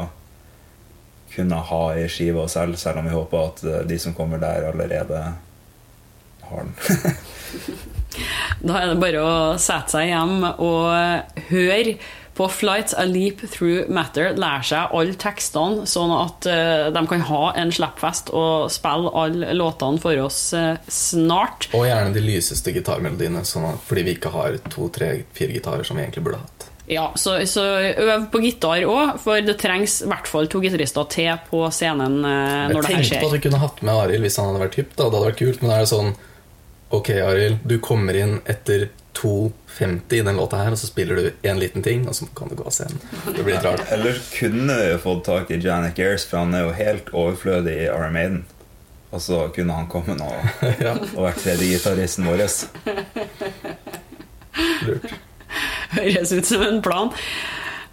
[1.38, 4.70] kunne ha i skiva selv, selv om vi håper at eh, de som kommer der,
[4.72, 5.24] allerede
[6.50, 6.74] har den.
[8.58, 11.98] Da er det bare å sette seg hjem og høre
[12.38, 14.30] på Flights A Leap Through Matter.
[14.38, 19.56] Lære seg alle tekstene, sånn at eh, de kan ha en slippfest og spille alle
[19.58, 21.66] låtene for oss eh, snart.
[21.74, 25.86] Og gjerne de lyseste gitarmelodiene, sånn at, fordi vi ikke har to, tre, fire gitarer
[25.86, 26.57] som vi egentlig burde hatt.
[26.88, 27.62] Ja, så, så
[28.00, 32.22] øv på gitar òg, for det trengs i hvert fall to gitarister til på scenen
[32.24, 33.02] eh, når det her skjer.
[33.02, 34.94] Jeg tenkte på at vi kunne hatt med Arild hvis han hadde vært hypp.
[34.94, 36.14] da, Det hadde vært kult, men da er det sånn
[36.96, 38.86] Ok, Arild, du kommer inn etter
[39.18, 42.48] 2.50 i den låta her, og så spiller du én liten ting, og så kan
[42.48, 42.96] du gå av scenen.
[43.26, 43.82] Det blir litt rart.
[43.94, 47.86] Eller kunne vi fått tak i Janet Gears, for han er jo helt overflødig i
[47.90, 48.40] Iron Maiden.
[49.12, 50.28] Og så kunne han komme nå
[50.86, 52.44] Ja, og vært tredjegitaristen vår.
[54.88, 55.18] lurt.
[55.96, 57.12] Høres ut som en plan.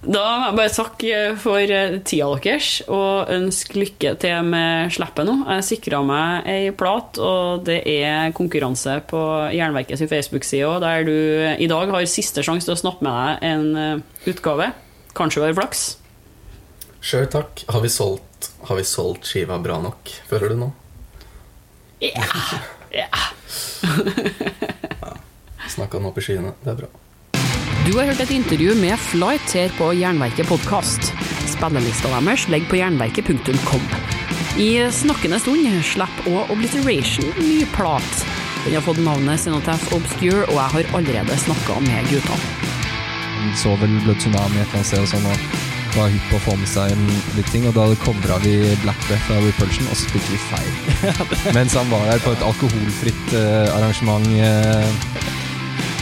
[0.05, 5.25] Da må jeg bare takke for eh, tida deres og ønske lykke til med slippet
[5.25, 5.37] nå.
[5.49, 9.21] Jeg sikra meg ei plat, og det er konkurranse på
[9.55, 11.15] Jernverkets Facebook-side der du
[11.57, 14.69] i dag har siste sjanse til å snappe med deg en eh, utgave.
[15.17, 15.85] Kanskje du har flaks.
[17.05, 17.65] Sjøl takk.
[17.71, 20.69] Har vi, solgt, har vi solgt skiva bra nok, føler du nå?
[22.03, 22.27] Ja.
[22.93, 23.09] ja.
[25.75, 26.53] Snakka den opp i skyene.
[26.61, 26.91] Det er bra.
[27.85, 31.11] Du har hørt et intervju med Flight her på Jernverket podkast.
[31.45, 33.83] Spillelista deres ligger på jernverket.com.
[34.57, 38.25] I snakkende stund slipper òg Obliteration ny plat.
[38.63, 42.71] Den har fått navnet Cenotaph Obscure, og jeg har allerede snakka med guttene.
[43.35, 46.41] Han så vel Blood Tsunami et eller annet sted og sånn, og var hypp på
[46.41, 47.05] å få med seg en
[47.37, 50.73] litt ting, og da covra vi Black Death av Repulsion, og så spilte vi feil.
[51.59, 55.23] Mens han var der på et alkoholfritt eh, arrangement eh,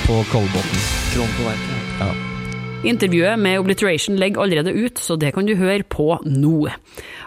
[0.08, 0.84] på Kolbotn.
[1.12, 1.73] Kron på verket.
[2.00, 2.10] Ja.
[2.84, 6.68] Intervjuet med Obliteration ligger allerede ut, så det kan du høre på nå.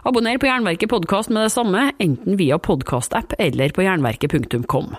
[0.04, 4.92] Abonner på Jernverket podkast med det samme, enten via podkastapp eller på jernverket.com.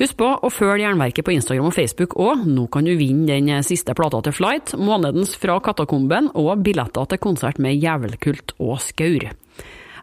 [0.00, 2.46] Husk på å følge Jernverket på Instagram og Facebook òg.
[2.48, 7.20] Nå kan du vinne den siste plata til Flight, månedens Fra Katakomben og billetter til
[7.20, 9.28] konsert med Jævelkult og Skaur.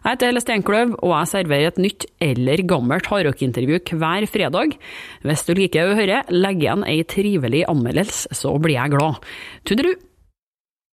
[0.00, 4.78] Jeg heter Helle Steinkløv, og jeg serverer et nytt eller gammelt hardrockintervju hver fredag.
[5.28, 9.20] Hvis du liker å høre, legg igjen ei trivelig anmeldelse, så blir jeg glad.
[9.68, 9.98] Tudelu!